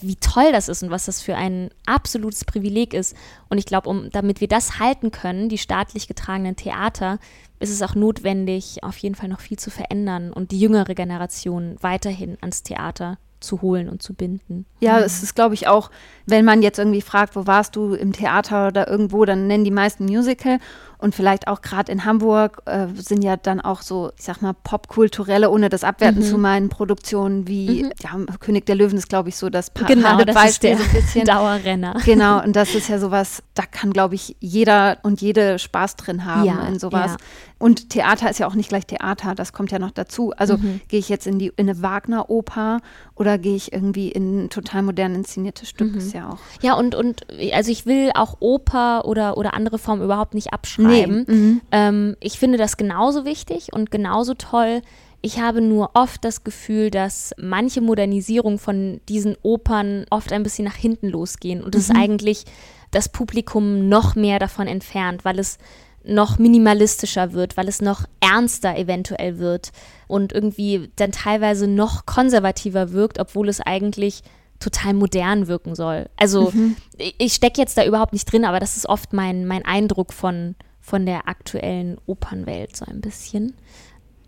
[0.00, 3.14] wie toll das ist und was das für ein absolutes Privileg ist.
[3.48, 7.18] Und ich glaube, um, damit wir das halten können, die staatlich getragenen Theater,
[7.60, 11.76] ist es auch notwendig, auf jeden Fall noch viel zu verändern und die jüngere Generation
[11.80, 14.66] weiterhin ans Theater zu holen und zu binden.
[14.80, 15.90] Ja, es ist, glaube ich, auch,
[16.26, 19.70] wenn man jetzt irgendwie fragt, wo warst du im Theater oder irgendwo, dann nennen die
[19.70, 20.58] meisten Musical.
[20.98, 24.54] Und vielleicht auch gerade in Hamburg äh, sind ja dann auch so, ich sag mal,
[24.54, 26.26] popkulturelle, ohne das abwerten mhm.
[26.26, 27.92] zu meinen, Produktionen wie mhm.
[28.00, 30.82] ja, König der Löwen ist, glaube ich, so das pa genau, das ist der so
[30.82, 31.26] ein bisschen.
[31.26, 31.96] Dauerrenner.
[32.06, 36.24] Genau, und das ist ja sowas, da kann, glaube ich, jeder und jede Spaß drin
[36.24, 37.10] haben ja, in sowas.
[37.10, 37.16] Ja.
[37.58, 40.32] Und Theater ist ja auch nicht gleich Theater, das kommt ja noch dazu.
[40.36, 40.80] Also mhm.
[40.88, 42.80] gehe ich jetzt in, die, in eine Wagner-Oper
[43.16, 45.98] oder gehe ich irgendwie in total modern inszeniertes Stück, mhm.
[45.98, 46.38] ist ja auch.
[46.62, 51.24] Ja, und, und also ich will auch Oper oder, oder andere Formen überhaupt nicht abschreiben.
[51.28, 51.34] Nee.
[51.34, 51.60] Mhm.
[51.70, 54.82] Ähm, ich finde das genauso wichtig und genauso toll.
[55.22, 60.64] Ich habe nur oft das Gefühl, dass manche Modernisierungen von diesen Opern oft ein bisschen
[60.64, 61.96] nach hinten losgehen und es mhm.
[61.96, 62.44] eigentlich
[62.90, 65.58] das Publikum noch mehr davon entfernt, weil es
[66.04, 69.72] noch minimalistischer wird, weil es noch ernster eventuell wird
[70.06, 74.22] und irgendwie dann teilweise noch konservativer wirkt, obwohl es eigentlich
[74.60, 76.08] total modern wirken soll.
[76.16, 76.76] Also mhm.
[76.96, 80.54] ich stecke jetzt da überhaupt nicht drin, aber das ist oft mein, mein Eindruck von,
[80.80, 83.54] von der aktuellen Opernwelt so ein bisschen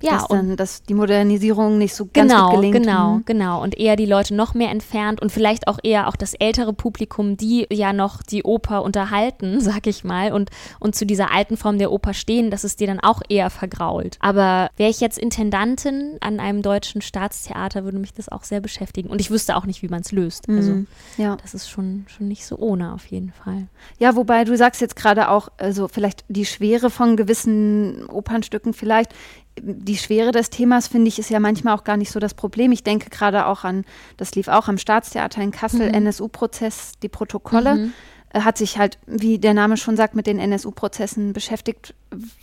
[0.03, 2.77] ja, dass dann dass die Modernisierung nicht so ganz genau, gut gelingt.
[2.77, 3.25] Genau, mhm.
[3.25, 3.63] genau.
[3.63, 7.37] Und eher die Leute noch mehr entfernt und vielleicht auch eher auch das ältere Publikum,
[7.37, 11.79] die ja noch die Oper unterhalten, sag ich mal, und, und zu dieser alten Form
[11.79, 14.19] der Oper stehen, dass es dir dann auch eher vergrault.
[14.21, 19.09] Aber wäre ich jetzt Intendantin an einem deutschen Staatstheater, würde mich das auch sehr beschäftigen.
[19.09, 20.49] Und ich wüsste auch nicht, wie man es löst.
[20.49, 20.57] Mhm.
[20.57, 20.85] Also
[21.17, 21.37] ja.
[21.37, 23.67] das ist schon, schon nicht so ohne auf jeden Fall.
[23.99, 29.15] Ja, wobei du sagst jetzt gerade auch, also vielleicht die Schwere von gewissen Opernstücken vielleicht
[29.61, 32.73] die Schwere des Themas, finde ich, ist ja manchmal auch gar nicht so das Problem.
[32.73, 33.85] Ich denke gerade auch an,
[34.17, 36.07] das lief auch am Staatstheater in Kassel, mhm.
[36.07, 37.75] NSU-Prozess, die Protokolle.
[37.75, 37.93] Mhm.
[38.35, 41.95] Hat sich halt, wie der Name schon sagt, mit den NSU-Prozessen beschäftigt,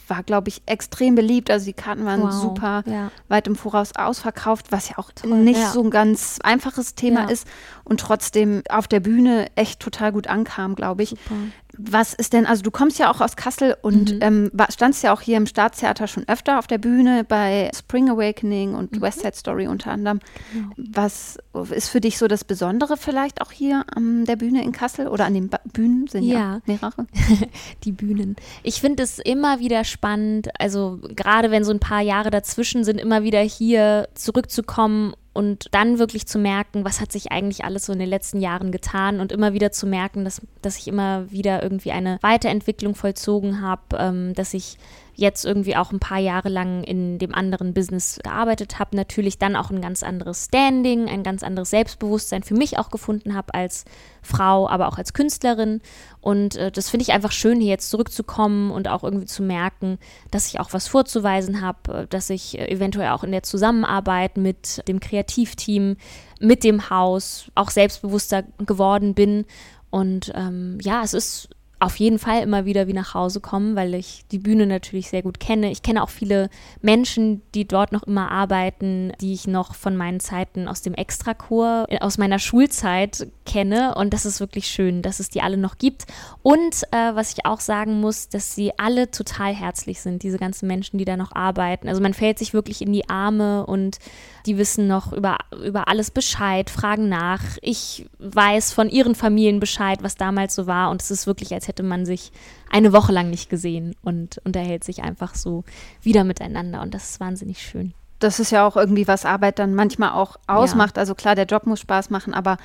[0.08, 1.52] war, glaube ich, extrem beliebt.
[1.52, 2.32] Also die Karten waren wow.
[2.32, 3.12] super ja.
[3.28, 5.69] weit im Voraus ausverkauft, was ja auch Toll, nicht ja.
[5.69, 7.30] so ein ganz einfaches Thema ja.
[7.30, 7.47] ist
[7.84, 11.10] und trotzdem auf der Bühne echt total gut ankam, glaube ich.
[11.10, 11.36] Super.
[11.77, 14.19] Was ist denn, also du kommst ja auch aus Kassel und mhm.
[14.21, 18.75] ähm, standst ja auch hier im Staatstheater schon öfter auf der Bühne bei Spring Awakening
[18.75, 19.01] und mhm.
[19.01, 20.19] West Side Story unter anderem.
[20.53, 20.69] Genau.
[20.77, 21.38] Was
[21.71, 25.25] ist für dich so das Besondere vielleicht auch hier an der Bühne in Kassel oder
[25.25, 27.07] an den ba Bühnen sind ja, ja mehrere?
[27.83, 28.36] Die Bühnen.
[28.62, 32.99] Ich finde es immer wieder spannend, also gerade wenn so ein paar Jahre dazwischen sind,
[32.99, 37.93] immer wieder hier zurückzukommen und dann wirklich zu merken, was hat sich eigentlich alles so
[37.93, 41.63] in den letzten Jahren getan und immer wieder zu merken, dass, dass ich immer wieder
[41.63, 44.77] irgendwie eine Weiterentwicklung vollzogen habe, ähm, dass ich
[45.15, 49.56] jetzt irgendwie auch ein paar Jahre lang in dem anderen Business gearbeitet habe, natürlich dann
[49.56, 53.86] auch ein ganz anderes Standing, ein ganz anderes Selbstbewusstsein für mich auch gefunden habe als
[54.21, 55.82] Frau, aber auch als Künstlerin.
[56.21, 59.99] Und äh, das finde ich einfach schön, hier jetzt zurückzukommen und auch irgendwie zu merken,
[60.32, 64.38] dass ich auch was vorzuweisen habe, äh, dass ich äh, eventuell auch in der Zusammenarbeit
[64.38, 65.97] mit dem Kreativteam,
[66.39, 69.45] mit dem Haus auch selbstbewusster geworden bin.
[69.91, 71.49] Und ähm, ja, es ist
[71.83, 75.21] auf jeden Fall immer wieder wie nach Hause kommen, weil ich die Bühne natürlich sehr
[75.21, 75.69] gut kenne.
[75.69, 76.49] Ich kenne auch viele
[76.81, 81.85] Menschen, die dort noch immer arbeiten, die ich noch von meinen Zeiten aus dem Extrachor,
[81.89, 83.95] äh, aus meiner Schulzeit kenne.
[83.95, 86.05] Und das ist wirklich schön, dass es die alle noch gibt.
[86.41, 90.67] Und äh, was ich auch sagen muss, dass sie alle total herzlich sind, diese ganzen
[90.67, 91.89] Menschen, die da noch arbeiten.
[91.89, 93.99] Also man fällt sich wirklich in die Arme und
[94.45, 97.41] die wissen noch über, über alles Bescheid, fragen nach.
[97.61, 100.89] Ich weiß von ihren Familien Bescheid, was damals so war.
[100.89, 102.31] Und es ist wirklich, als hätte hätte man sich
[102.69, 105.63] eine Woche lang nicht gesehen und unterhält sich einfach so
[106.03, 106.81] wieder miteinander.
[106.81, 107.93] Und das ist wahnsinnig schön.
[108.19, 110.97] Das ist ja auch irgendwie, was Arbeit dann manchmal auch ausmacht.
[110.97, 111.01] Ja.
[111.01, 112.57] Also klar, der Job muss Spaß machen, aber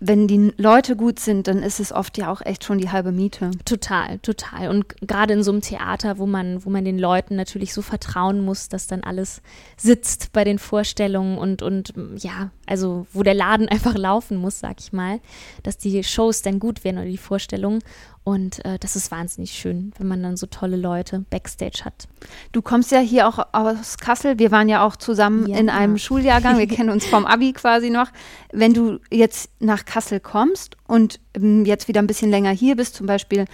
[0.00, 3.12] wenn die Leute gut sind, dann ist es oft ja auch echt schon die halbe
[3.12, 3.50] Miete.
[3.64, 4.68] Total, total.
[4.68, 8.44] Und gerade in so einem Theater, wo man, wo man den Leuten natürlich so vertrauen
[8.44, 9.40] muss, dass dann alles
[9.76, 14.80] sitzt bei den Vorstellungen und, und ja, also wo der Laden einfach laufen muss, sag
[14.80, 15.20] ich mal,
[15.62, 17.80] dass die Shows dann gut werden oder die Vorstellungen.
[18.24, 22.08] Und äh, das ist wahnsinnig schön, wenn man dann so tolle Leute backstage hat.
[22.50, 24.40] Du kommst ja hier auch aus Kassel.
[24.40, 25.56] Wir waren ja auch zusammen ja.
[25.58, 26.58] in einem Schuljahrgang.
[26.58, 28.08] Wir kennen uns vom Abi quasi noch.
[28.50, 32.96] Wenn du jetzt nach Kassel kommst und ähm, jetzt wieder ein bisschen länger hier bist,
[32.96, 33.44] zum Beispiel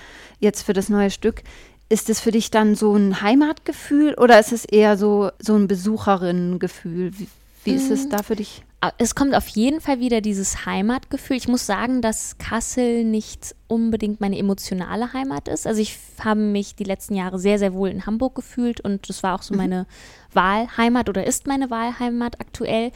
[0.40, 1.42] jetzt für das neue Stück,
[1.90, 5.68] ist es für dich dann so ein Heimatgefühl oder ist es eher so, so ein
[5.68, 7.12] Besucherinnengefühl?
[7.18, 7.28] Wie,
[7.64, 8.08] wie ist es mm.
[8.08, 8.62] da für dich?
[8.98, 11.36] Es kommt auf jeden Fall wieder dieses Heimatgefühl.
[11.36, 15.68] Ich muss sagen, dass Kassel nicht unbedingt meine emotionale Heimat ist.
[15.68, 19.22] Also ich habe mich die letzten Jahre sehr, sehr wohl in Hamburg gefühlt und das
[19.22, 19.58] war auch so mhm.
[19.58, 19.86] meine
[20.32, 22.90] Wahlheimat oder ist meine Wahlheimat aktuell.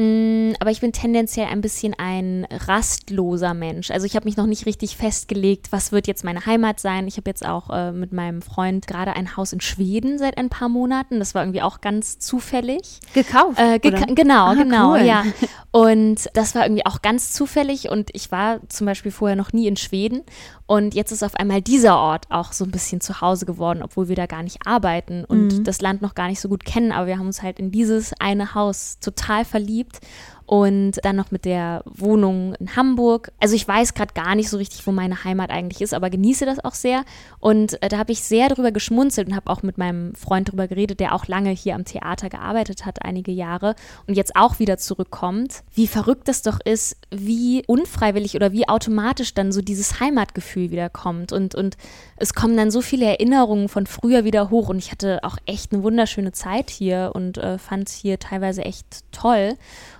[0.00, 3.90] Mm, aber ich bin tendenziell ein bisschen ein rastloser Mensch.
[3.90, 7.08] Also ich habe mich noch nicht richtig festgelegt, was wird jetzt meine Heimat sein.
[7.08, 10.50] Ich habe jetzt auch äh, mit meinem Freund gerade ein Haus in Schweden seit ein
[10.50, 11.18] paar Monaten.
[11.18, 13.00] Das war irgendwie auch ganz zufällig.
[13.12, 13.58] Gekauft?
[13.58, 15.00] Äh, geka genau, ah, genau, cool.
[15.00, 15.24] ja.
[15.70, 19.66] Und das war irgendwie auch ganz zufällig und ich war zum Beispiel vorher noch nie
[19.66, 20.22] in Schweden
[20.66, 24.08] und jetzt ist auf einmal dieser Ort auch so ein bisschen zu Hause geworden, obwohl
[24.08, 25.64] wir da gar nicht arbeiten und mhm.
[25.64, 28.14] das Land noch gar nicht so gut kennen, aber wir haben uns halt in dieses
[28.18, 30.00] eine Haus total verliebt
[30.48, 33.32] und dann noch mit der Wohnung in Hamburg.
[33.38, 36.46] Also ich weiß gerade gar nicht so richtig, wo meine Heimat eigentlich ist, aber genieße
[36.46, 37.04] das auch sehr.
[37.38, 40.66] Und äh, da habe ich sehr drüber geschmunzelt und habe auch mit meinem Freund drüber
[40.66, 43.74] geredet, der auch lange hier am Theater gearbeitet hat, einige Jahre
[44.06, 45.64] und jetzt auch wieder zurückkommt.
[45.74, 50.88] Wie verrückt das doch ist, wie unfreiwillig oder wie automatisch dann so dieses Heimatgefühl wieder
[50.88, 51.30] kommt.
[51.30, 51.76] Und, und
[52.16, 54.70] es kommen dann so viele Erinnerungen von früher wieder hoch.
[54.70, 58.64] Und ich hatte auch echt eine wunderschöne Zeit hier und äh, fand es hier teilweise
[58.64, 59.58] echt toll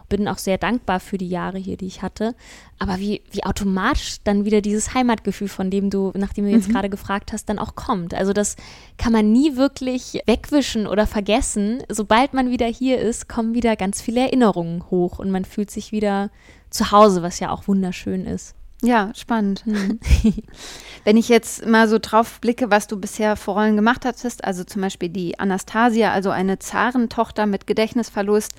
[0.08, 2.34] bin auch sehr dankbar für die Jahre hier, die ich hatte.
[2.78, 6.72] Aber wie, wie automatisch dann wieder dieses Heimatgefühl, von dem du, nachdem du jetzt mhm.
[6.72, 8.14] gerade gefragt hast, dann auch kommt.
[8.14, 8.56] Also das
[8.96, 11.82] kann man nie wirklich wegwischen oder vergessen.
[11.88, 15.92] Sobald man wieder hier ist, kommen wieder ganz viele Erinnerungen hoch und man fühlt sich
[15.92, 16.30] wieder
[16.70, 18.54] zu Hause, was ja auch wunderschön ist.
[18.82, 19.66] Ja, spannend.
[19.66, 19.98] Mhm.
[21.04, 24.62] Wenn ich jetzt mal so drauf blicke, was du bisher vor Rollen gemacht hattest, also
[24.62, 28.52] zum Beispiel die Anastasia, also eine Zarentochter mit Gedächtnisverlust,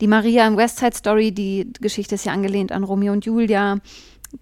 [0.00, 3.78] die Maria in West Side Story, die Geschichte ist ja angelehnt an Romeo und Julia,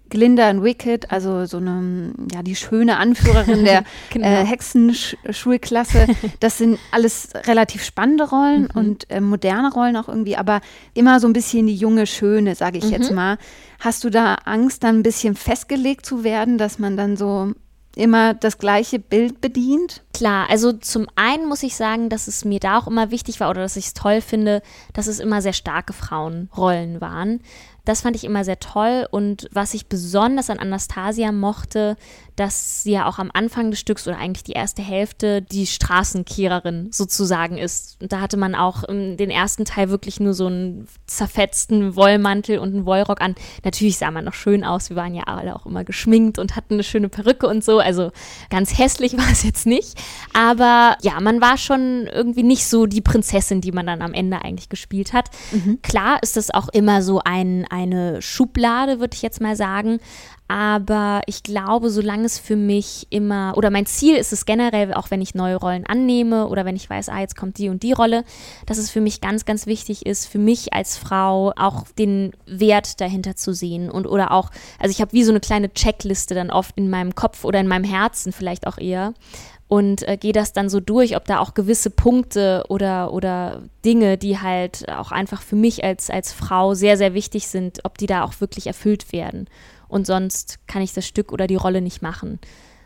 [0.09, 4.27] Glinda in Wicked, also so eine, ja, die schöne Anführerin der genau.
[4.27, 6.07] äh, Hexenschulklasse.
[6.39, 8.69] Das sind alles relativ spannende Rollen mhm.
[8.73, 10.61] und äh, moderne Rollen auch irgendwie, aber
[10.93, 12.91] immer so ein bisschen die junge Schöne, sage ich mhm.
[12.91, 13.37] jetzt mal.
[13.79, 17.53] Hast du da Angst, dann ein bisschen festgelegt zu werden, dass man dann so
[17.95, 20.03] immer das gleiche Bild bedient?
[20.13, 23.49] Klar, also zum einen muss ich sagen, dass es mir da auch immer wichtig war
[23.49, 24.61] oder dass ich es toll finde,
[24.93, 27.41] dass es immer sehr starke Frauenrollen waren.
[27.85, 29.07] Das fand ich immer sehr toll.
[29.11, 31.97] Und was ich besonders an Anastasia mochte,
[32.35, 36.89] dass sie ja auch am Anfang des Stücks oder eigentlich die erste Hälfte die Straßenkehrerin
[36.91, 38.01] sozusagen ist.
[38.01, 42.73] Und da hatte man auch den ersten Teil wirklich nur so einen zerfetzten Wollmantel und
[42.73, 43.35] einen Wollrock an.
[43.63, 44.89] Natürlich sah man noch schön aus.
[44.89, 47.79] Wir waren ja alle auch immer geschminkt und hatten eine schöne Perücke und so.
[47.79, 48.11] Also
[48.49, 49.99] ganz hässlich war es jetzt nicht.
[50.33, 54.41] Aber ja, man war schon irgendwie nicht so die Prinzessin, die man dann am Ende
[54.41, 55.29] eigentlich gespielt hat.
[55.51, 55.79] Mhm.
[55.81, 59.99] Klar ist das auch immer so ein, eine Schublade, würde ich jetzt mal sagen.
[60.53, 65.09] Aber ich glaube, solange es für mich immer, oder mein Ziel ist es generell, auch
[65.09, 67.91] wenn ich neue Rollen annehme oder wenn ich weiß, ah, jetzt kommt die und die
[67.91, 68.23] Rolle,
[68.67, 73.01] dass es für mich ganz, ganz wichtig ist, für mich als Frau auch den Wert
[73.01, 73.89] dahinter zu sehen.
[73.89, 77.15] Und oder auch, also ich habe wie so eine kleine Checkliste dann oft in meinem
[77.15, 79.15] Kopf oder in meinem Herzen vielleicht auch eher,
[79.69, 84.19] und äh, gehe das dann so durch, ob da auch gewisse Punkte oder, oder Dinge,
[84.19, 88.05] die halt auch einfach für mich als, als Frau sehr, sehr wichtig sind, ob die
[88.05, 89.47] da auch wirklich erfüllt werden.
[89.93, 92.39] Und sonst kann ich das Stück oder die Rolle nicht machen.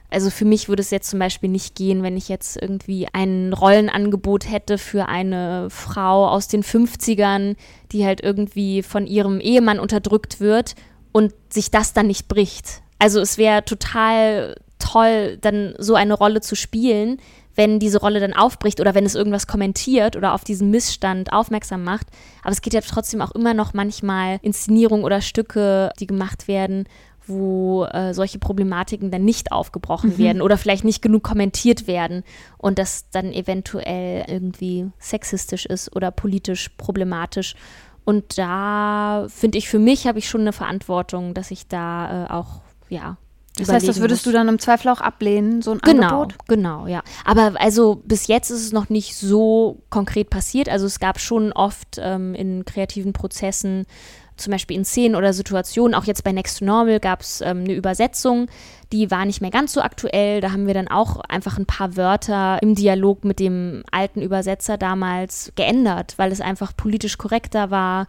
[0.10, 3.54] Also für mich würde es jetzt zum Beispiel nicht gehen, wenn ich jetzt irgendwie ein
[3.54, 7.56] Rollenangebot hätte für eine Frau aus den 50ern,
[7.94, 10.76] die halt irgendwie von ihrem Ehemann unterdrückt wird
[11.14, 12.82] und sich das dann nicht bricht.
[13.00, 17.22] Also es wäre total toll, dann so eine Rolle zu spielen,
[17.58, 21.84] wenn diese Rolle dann aufbricht oder wenn es irgendwas kommentiert oder auf diesen Missstand aufmerksam
[21.84, 22.08] macht.
[22.44, 26.88] Aber es geht ja trotzdem auch immer noch manchmal Inszenierungen oder Stücke, die gemacht werden,
[27.26, 30.18] wo äh, solche Problematiken dann nicht aufgebrochen mhm.
[30.20, 32.24] werden oder vielleicht nicht genug kommentiert werden
[32.58, 37.56] und das dann eventuell irgendwie sexistisch ist oder politisch problematisch.
[38.06, 42.30] Und da finde ich, für mich habe ich schon eine Verantwortung, dass ich da äh,
[42.32, 43.18] auch ja
[43.58, 44.32] Das heißt, das würdest muss.
[44.32, 46.36] du dann im Zweifel auch ablehnen, so ein Genau, Angebot?
[46.48, 47.02] genau, ja.
[47.26, 50.70] Aber also bis jetzt ist es noch nicht so konkret passiert.
[50.70, 53.86] Also es gab schon oft ähm, in kreativen Prozessen,
[54.38, 57.62] zum Beispiel in Szenen oder Situationen, auch jetzt bei Next to Normal gab es ähm,
[57.64, 58.48] eine Übersetzung,
[58.94, 60.42] die war nicht mehr ganz so aktuell.
[60.42, 64.78] Da haben wir dann auch einfach ein paar Wörter im Dialog mit dem alten Übersetzer
[64.78, 68.06] damals geändert, weil es einfach politisch korrekter war,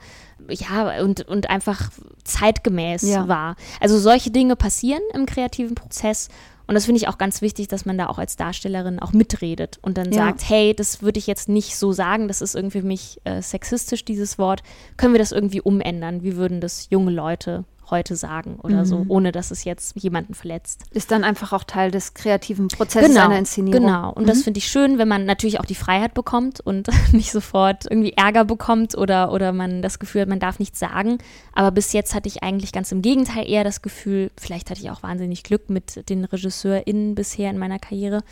[0.50, 1.90] ja, und, und einfach
[2.24, 3.28] zeitgemäß Ja.
[3.28, 3.56] war.
[3.80, 6.28] Also solche Dinge passieren im kreativen Prozess.
[6.66, 9.78] Und das finde ich auch ganz wichtig, dass man da auch als Darstellerin auch mitredet
[9.80, 10.26] und dann Ja.
[10.26, 13.40] sagt, hey, das würde ich jetzt nicht so sagen, das ist irgendwie für mich äh,
[13.40, 14.62] sexistisch, dieses Wort.
[14.98, 16.22] Können wir das irgendwie umändern?
[16.22, 19.10] Wie würden das junge Leute heute sagen oder so, Mhm.
[19.10, 20.82] ohne dass es jetzt jemanden verletzt?
[20.90, 23.86] Ist dann einfach auch Teil des kreativen Prozesses einer Inszenierung.
[23.86, 24.12] Genau.
[24.12, 27.84] Und das finde ich schön, wenn man natürlich auch die Freiheit bekommt und nicht sofort
[27.90, 31.18] irgendwie Ärger bekommt oder, oder man das Gefühl hat, man darf nichts sagen.
[31.54, 34.90] Aber bis jetzt hatte ich eigentlich ganz im Gegenteil eher das Gefühl, vielleicht hatte ich
[34.90, 38.22] auch wahnsinnig Glück mit den RegisseurInnen bisher in meiner Karriere.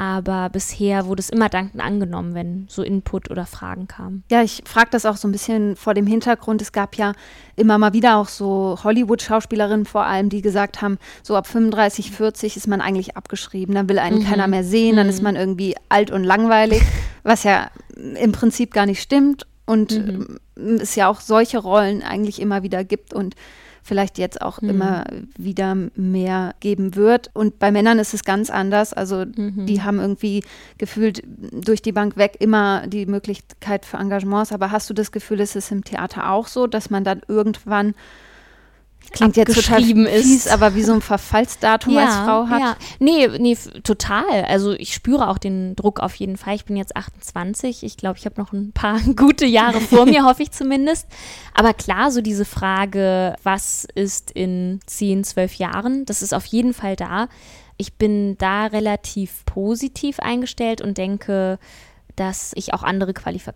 [0.00, 4.24] Aber bisher wurde es immer dankend angenommen, wenn so Input oder Fragen kamen.
[4.30, 6.62] Ja, ich frage das auch so ein bisschen vor dem Hintergrund.
[6.62, 7.12] Es gab ja
[7.54, 12.56] immer mal wieder auch so Hollywood-Schauspielerinnen vor allem, die gesagt haben, so ab 35, 40
[12.56, 14.24] ist man eigentlich abgeschrieben, dann will einen Mhm.
[14.24, 16.80] keiner mehr sehen, dann ist man irgendwie alt und langweilig,
[17.22, 20.38] was ja im Prinzip gar nicht stimmt und Mhm.
[20.56, 23.34] ähm, es ja auch solche Rollen eigentlich immer wieder gibt und
[23.90, 24.70] vielleicht jetzt auch Mhm.
[24.70, 25.04] immer
[25.36, 27.28] wieder mehr geben wird.
[27.34, 28.92] Und bei Männern ist es ganz anders.
[28.92, 29.66] Also Mhm.
[29.66, 30.44] die haben irgendwie
[30.78, 31.22] gefühlt
[31.66, 34.52] durch die Bank weg immer die Möglichkeit für Engagements.
[34.52, 37.94] Aber hast du das Gefühl, ist es im Theater auch so, dass man dann irgendwann
[39.12, 40.48] klingt jetzt total fies, ist.
[40.48, 42.60] aber wie so ein Verfallsdatum als Frau hat?
[42.60, 44.44] Ja, nee, nee, total.
[44.46, 46.54] Also ich spüre auch den Druck auf jeden Fall.
[46.54, 47.82] Ich bin jetzt 28.
[47.82, 51.06] Ich glaube, ich habe noch ein paar gute Jahre vor mir, hoffe ich zumindest.
[51.54, 56.74] Aber klar, so diese Frage, was ist in 10, 12 Jahren, das ist auf jeden
[56.74, 57.28] Fall da.
[57.76, 61.58] Ich bin da relativ positiv eingestellt und denke,
[62.20, 63.48] dass ich auch andere Qualif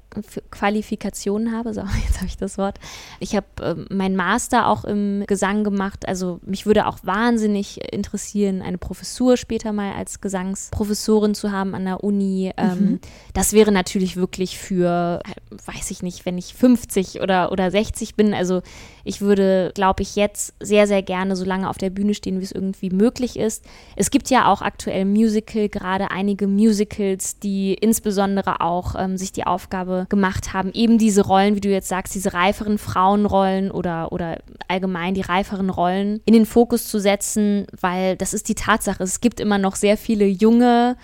[0.51, 1.75] Qualifikationen habe.
[1.75, 2.79] So, jetzt habe ich das Wort.
[3.19, 6.07] Ich habe ähm, meinen Master auch im Gesang gemacht.
[6.07, 11.85] Also mich würde auch wahnsinnig interessieren, eine Professur später mal als Gesangsprofessorin zu haben an
[11.85, 12.53] der Uni.
[12.57, 13.01] Ähm,
[13.33, 18.15] Das wäre natürlich wirklich für, äh, weiß ich nicht, wenn ich 50 oder, oder 60
[18.15, 18.33] bin.
[18.35, 18.63] Also
[19.05, 22.45] ich würde, glaube ich, jetzt sehr, sehr gerne so lange auf der Bühne stehen, wie
[22.45, 23.65] es irgendwie möglich ist.
[23.97, 29.47] Es gibt ja auch aktuell Musical, gerade einige Musicals, die insbesondere auch ähm, sich die
[29.47, 34.39] Aufgabe gemacht haben, eben diese Rollen, wie du jetzt sagst, diese reiferen Frauenrollen oder, oder
[34.69, 39.03] allgemein die reiferen Rollen in den Fokus zu setzen, weil das ist die Tatsache.
[39.03, 40.97] Es gibt immer noch sehr viele junge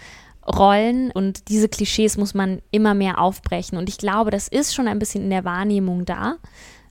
[0.47, 3.79] Rollen und diese Klischees muss man immer mehr aufbrechen.
[3.79, 6.37] Und ich glaube, das ist schon ein bisschen in der Wahrnehmung da.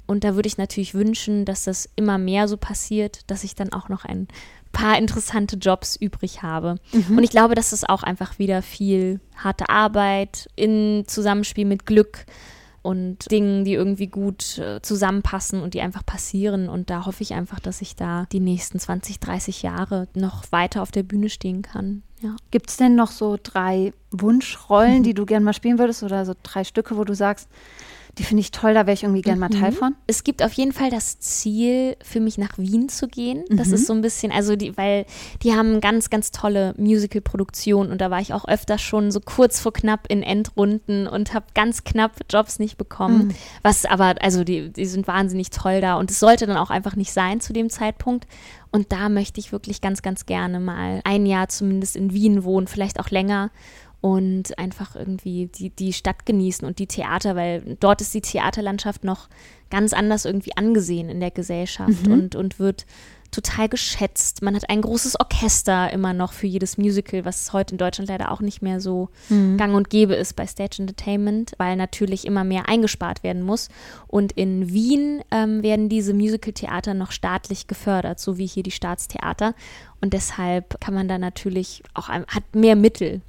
[0.10, 3.72] Und da würde ich natürlich wünschen, dass das immer mehr so passiert, dass ich dann
[3.72, 4.28] auch noch ein
[4.72, 6.78] paar interessante Jobs übrig habe.
[7.10, 12.26] Und ich glaube, das ist auch einfach wieder viel harte Arbeit in Zusammenspiel mit Glück
[12.82, 16.70] und Dingen, die irgendwie gut äh, zusammenpassen und die einfach passieren.
[16.70, 20.82] Und da hoffe ich einfach, dass ich da die nächsten 20, 30 Jahre noch weiter
[20.82, 22.02] auf der Bühne stehen kann.
[22.20, 22.36] Ja.
[22.50, 26.34] Gibt es denn noch so drei Wunschrollen, die du gern mal spielen würdest oder so
[26.42, 27.48] drei Stücke, wo du sagst,
[28.18, 29.96] die finde ich toll, da wäre ich irgendwie gern mal Teil von?
[30.08, 33.46] Es gibt auf jeden Fall das Ziel, für mich nach Wien zu gehen.
[33.50, 35.06] Das ist so ein bisschen, also die, weil
[35.44, 39.60] die haben ganz, ganz tolle Musical-Produktionen und da war ich auch öfter schon so kurz
[39.60, 43.34] vor knapp in Endrunden und habe ganz knapp Jobs nicht bekommen.
[43.62, 46.96] Was aber, also die, die sind wahnsinnig toll da und es sollte dann auch einfach
[46.96, 48.28] nicht sein zu dem Zeitpunkt.
[48.72, 52.68] Und da möchte ich wirklich ganz, ganz gerne mal ein Jahr zumindest in Wien wohnen,
[52.68, 53.50] vielleicht auch länger
[54.02, 59.04] und einfach irgendwie die, die Stadt genießen und die Theater, weil dort ist die Theaterlandschaft
[59.04, 59.28] noch
[59.70, 62.86] ganz anders irgendwie angesehen in der Gesellschaft und, und wird
[63.32, 64.42] total geschätzt.
[64.42, 68.32] Man hat ein großes Orchester immer noch für jedes Musical, was heute in Deutschland leider
[68.32, 69.10] auch nicht mehr so
[69.58, 73.70] gang und gäbe ist bei Stage Entertainment, weil natürlich immer mehr eingespart werden muss.
[74.08, 79.54] Und in Wien ähm, werden diese Musical-Theater noch staatlich gefördert, so wie hier die Staatstheater.
[80.02, 83.22] Und deshalb kann man da natürlich auch, hat mehr Mittel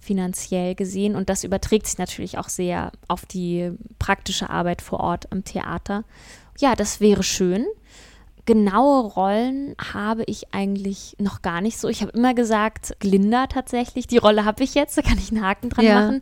[0.00, 5.30] finanziell gesehen und das überträgt sich natürlich auch sehr auf die praktische Arbeit vor Ort
[5.30, 6.04] am Theater.
[6.58, 7.66] Ja, das wäre schön.
[8.46, 11.88] Genaue Rollen habe ich eigentlich noch gar nicht so.
[11.88, 15.44] Ich habe immer gesagt, Glinda tatsächlich, die Rolle habe ich jetzt, da kann ich einen
[15.44, 16.00] Haken dran Ja.
[16.00, 16.20] machen.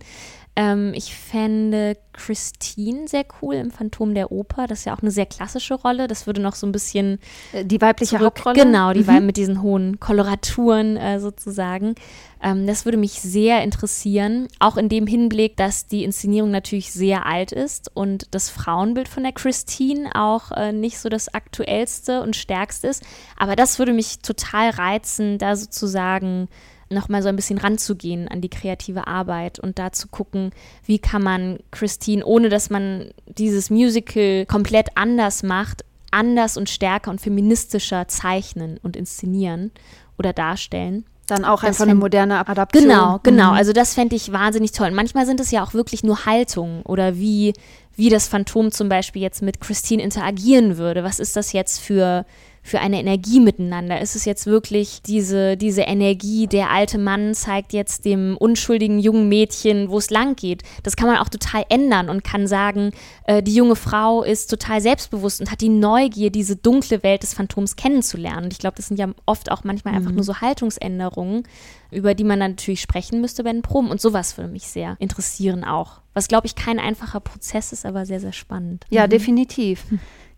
[0.59, 4.66] Ähm, ich fände Christine sehr cool im Phantom der Oper.
[4.66, 6.09] Das ist ja auch eine sehr klassische Rolle.
[6.09, 7.21] Das würde noch so ein bisschen.
[7.53, 8.61] Äh, die weibliche Hauptrolle?
[8.61, 9.25] Genau, die mhm.
[9.25, 11.94] mit diesen hohen Koloraturen äh, sozusagen.
[12.42, 14.49] Ähm, das würde mich sehr interessieren.
[14.59, 19.22] Auch in dem Hinblick, dass die Inszenierung natürlich sehr alt ist und das Frauenbild von
[19.22, 23.05] der Christine auch äh, nicht so das aktuellste und stärkste ist.
[23.37, 26.49] Aber das würde mich total reizen, da sozusagen
[26.91, 30.51] nochmal so ein bisschen ranzugehen an die kreative Arbeit und da zu gucken,
[30.84, 37.11] wie kann man Christine, ohne dass man dieses Musical komplett anders macht, anders und stärker
[37.11, 39.70] und feministischer zeichnen und inszenieren
[40.18, 41.05] oder darstellen.
[41.26, 42.84] Dann auch das einfach eine moderne Adaption.
[42.84, 43.51] Genau, genau.
[43.51, 43.59] Mhm.
[43.59, 44.89] Also das fände ich wahnsinnig toll.
[44.89, 47.53] Und manchmal sind es ja auch wirklich nur Haltungen oder wie,
[47.97, 51.05] wie das Phantom zum Beispiel jetzt mit Christine interagieren würde.
[51.05, 52.24] Was ist das jetzt für
[52.69, 54.01] für eine Energie miteinander?
[54.01, 59.29] Ist es jetzt wirklich diese, diese Energie, der alte Mann zeigt jetzt dem unschuldigen jungen
[59.29, 60.62] Mädchen, wo es lang geht?
[60.83, 62.93] Das kann man auch total ändern und kann sagen,
[63.25, 67.35] äh, die junge Frau ist total selbstbewusst und hat die Neugier, diese dunkle Welt des
[67.35, 68.45] Phantoms kennenzulernen.
[68.45, 69.99] Und ich glaube, das sind ja oft auch manchmal mhm.
[69.99, 71.45] einfach nur so Haltungsänderungen,
[71.91, 73.91] über die man dann natürlich sprechen müsste bei den Proben.
[73.91, 76.01] Und sowas würde mich sehr interessieren auch.
[76.14, 78.85] Was, glaube ich, kein einfacher Prozess ist, aber sehr, sehr spannend.
[78.91, 79.11] Ja, mhm.
[79.11, 79.85] definitiv.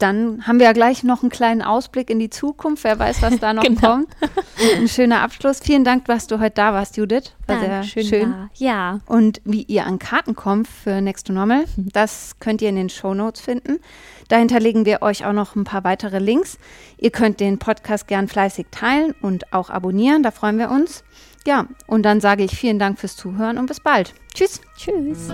[0.01, 2.85] Dann haben wir ja gleich noch einen kleinen Ausblick in die Zukunft.
[2.85, 3.81] Wer weiß, was da noch genau.
[3.81, 4.09] kommt.
[4.77, 5.61] Ein schöner Abschluss.
[5.61, 7.35] Vielen Dank, dass du heute da warst, Judith.
[7.47, 8.31] War Dank, sehr schön.
[8.31, 8.51] Da.
[8.55, 8.99] Ja.
[9.07, 11.91] Und wie ihr an Karten kommt für Next to Normal, mhm.
[11.93, 13.79] das könnt ihr in den Show Notes finden.
[14.29, 16.59] Dahinter legen wir euch auch noch ein paar weitere Links.
[16.97, 20.23] Ihr könnt den Podcast gern fleißig teilen und auch abonnieren.
[20.23, 21.05] Da freuen wir uns.
[21.47, 24.15] Ja, und dann sage ich vielen Dank fürs Zuhören und bis bald.
[24.35, 24.61] Tschüss.
[24.77, 25.31] Tschüss.